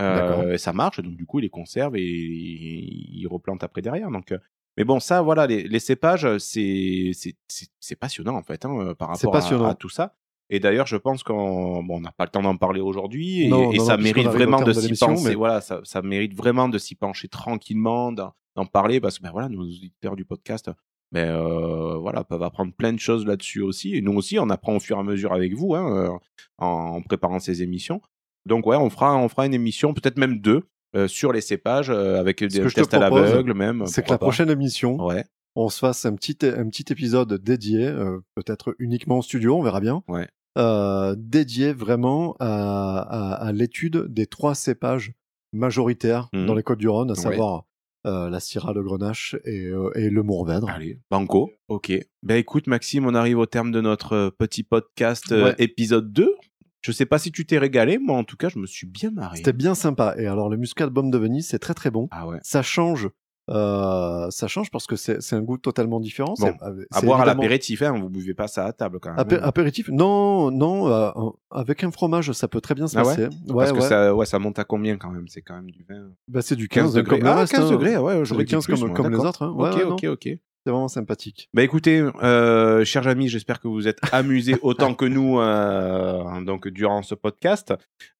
[0.00, 4.10] Euh, et ça marche, donc du coup, ils les conservent et ils replantent après derrière.
[4.10, 4.38] Donc, euh,
[4.76, 7.10] mais bon, ça, voilà, les, les cépages, c'est,
[7.48, 10.14] c'est, passionnant, en fait, hein, par C'est rapport à- tout ça.
[10.50, 13.48] Et d'ailleurs, je pense qu'on bon, on n'a pas le temps d'en parler aujourd'hui, et,
[13.48, 15.28] Non, et non, ça non, mérite vraiment de de penser.
[15.28, 18.32] mais- Voilà, ça, ça mérite vraiment de s'y pencher tranquillement, d'en,
[18.72, 20.70] parler, parce que ben voilà, nos auditeurs du podcast,
[21.12, 23.94] ben euh, voilà, peuvent apprendre plein de choses là-dessus aussi.
[23.94, 26.18] Et nous aussi, on apprend au fur et à mesure avec vous hein, euh,
[26.58, 28.00] en préparant ces émissions.
[28.46, 30.62] Donc ouais, on fera, on fera une émission, peut-être même deux,
[30.96, 33.86] euh, sur les cépages euh, avec des je te tests à l'aveugle même.
[33.86, 34.24] C'est que la pas.
[34.26, 35.24] prochaine émission, Ouais,
[35.54, 39.62] on se fasse un petit, un petit épisode dédié, euh, peut-être uniquement au studio, on
[39.62, 40.28] verra bien, ouais.
[40.56, 45.12] euh, dédié vraiment à, à, à l'étude des trois cépages
[45.52, 46.46] majoritaires Mhm.
[46.46, 47.20] dans les Côtes-du-Rhône, à Ouais.
[47.20, 47.64] savoir
[48.06, 50.70] euh, la Syrah, le Grenache et, et le Mourvèdre.
[50.70, 51.50] Allez, banco.
[51.66, 51.92] Ok.
[52.22, 55.54] Ben écoute, Maxime, on arrive au terme de notre petit podcast Ouais.
[55.58, 56.32] épisode 2.
[56.80, 59.10] Je sais pas si tu t'es régalé, moi en tout cas, je me suis bien
[59.10, 59.36] marré.
[59.38, 60.14] C'était bien sympa.
[60.18, 62.08] Et alors, le muscat bombe de Venise, c'est très très bon.
[62.12, 62.38] Ah ouais.
[62.42, 63.08] Ça change.
[63.50, 66.34] euh, ça change parce que c'est un goût totalement différent.
[66.38, 66.52] Bon,
[66.92, 69.18] À boire à l'apéritif, hein, vous buvez pas ça à table quand même.
[69.18, 69.42] Apé- hein.
[69.42, 69.88] apéritif?
[69.88, 71.10] Non, non, euh,
[71.50, 73.16] avec un fromage, ça peut très bien se Ah ouais?
[73.16, 73.28] passer.
[73.52, 73.88] Parce que ouais.
[73.88, 75.26] ça, ouais, ça monte à combien quand même?
[75.28, 76.10] C'est quand même du vin.
[76.28, 77.18] Bah, c'est du 15 15, degrés.
[77.20, 77.52] comme ah, reste.
[77.54, 77.70] 15 hein.
[77.72, 79.42] degrés, ouais, j'aurais du dit 15 plus, comme, moi, comme les autres.
[79.42, 79.52] hein.
[79.52, 80.38] Ouais, ok, ouais, ok, ok.
[80.68, 81.48] C'est vraiment sympathique.
[81.54, 86.68] Bah écoutez, euh, chers amis, j'espère que vous êtes amusés autant que nous euh, donc
[86.68, 87.72] durant ce podcast.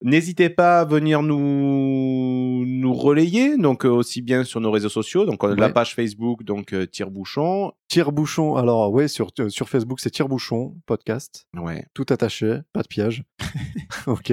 [0.03, 5.27] N'hésitez pas à venir nous nous relayer, donc euh, aussi bien sur nos réseaux sociaux,
[5.27, 5.73] donc on a la Ouais.
[5.75, 7.73] page Facebook, donc euh, Tire-Bouchon.
[7.89, 11.85] Tire-bouchon, alors ouais, sur, sur Facebook, c'est Tire-bouchon, podcast, Ouais.
[11.93, 13.25] tout attaché, pas de piège.
[14.07, 14.33] ok.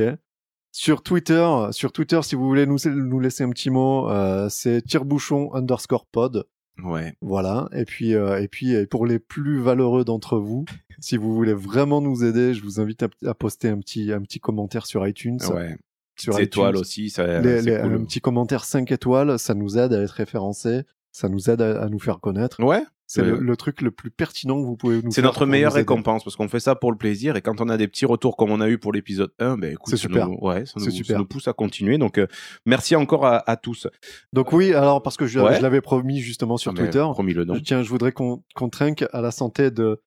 [0.72, 4.10] Sur Twitter, sur Twitter, si vous voulez nous, nous laisser un petit mot,
[4.50, 6.46] c'est Tire-bouchon underscore pod.
[6.84, 7.14] Ouais.
[7.22, 7.70] Voilà.
[7.74, 10.66] Et puis, euh, et puis, pour les plus valeureux d'entre vous,
[11.00, 14.22] si vous voulez vraiment nous aider, je vous invite à, à poster un petit, un
[14.22, 15.40] petit commentaire sur iTunes.
[15.54, 15.78] Ouais.
[16.18, 16.82] Sur Petites étoiles iTunes.
[16.82, 17.94] aussi, ça, Les- c'est les- cool.
[17.96, 21.82] Un petit commentaire 5 étoiles, ça nous aide à être référencés, ça nous aide à,
[21.82, 22.64] à nous faire connaître.
[22.64, 22.84] Ouais.
[23.08, 26.24] C'est le, le truc le plus pertinent que vous pouvez nous C'est notre meilleure récompense
[26.24, 28.50] parce qu'on fait ça pour le plaisir et quand on a des petits retours comme
[28.52, 30.28] on a eu pour l'épisode 1, ben écoute, C'est super.
[30.28, 31.14] nous, ouais, ça nous, super.
[31.16, 31.98] ça nous pousse à continuer.
[32.00, 32.26] Donc euh,
[32.66, 33.88] merci encore à, à tous.
[34.34, 35.56] Donc oui, alors parce que je, Ouais.
[35.58, 37.54] je l'avais promis justement sur Ah, Twitter, Promis le nom.
[37.54, 40.02] je, tiens, je voudrais qu'on qu'on trinque à la santé de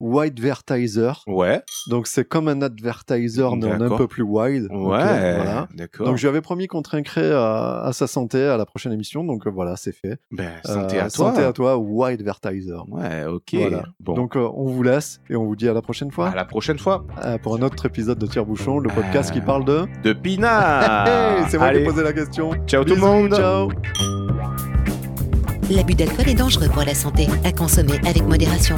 [0.00, 1.12] White Vertiser.
[1.26, 1.62] Ouais.
[1.88, 4.68] Donc c'est comme un advertiser, mais en un peu plus wide.
[4.70, 4.76] Ouais.
[5.36, 5.68] voilà.
[5.74, 6.06] D'accord.
[6.06, 9.24] Donc je lui avais promis qu'on trinquerait à, à sa santé à la prochaine émission.
[9.24, 10.18] Donc euh, voilà, c'est fait.
[10.32, 11.10] Ben, santé Euh, à toi.
[11.10, 12.74] Santé à toi, White Vertiser.
[12.88, 13.54] Ouais, ok.
[13.54, 13.84] Voilà.
[14.00, 14.14] Bon.
[14.14, 16.44] Donc euh, on vous laisse et on vous dit à la prochaine fois à la
[16.44, 17.04] prochaine fois.
[17.24, 19.86] euh, pour un autre épisode de Tire-Bouchon, le podcast Euh, qui parle de...
[20.02, 21.04] De Pina.
[21.06, 22.50] Hey, c'est moi qui ai posé la question.
[22.66, 23.34] Ciao tout le monde.
[23.34, 23.68] Ciao.
[25.70, 28.76] L'abus d'alcool est dangereux pour la santé, à consommer avec modération.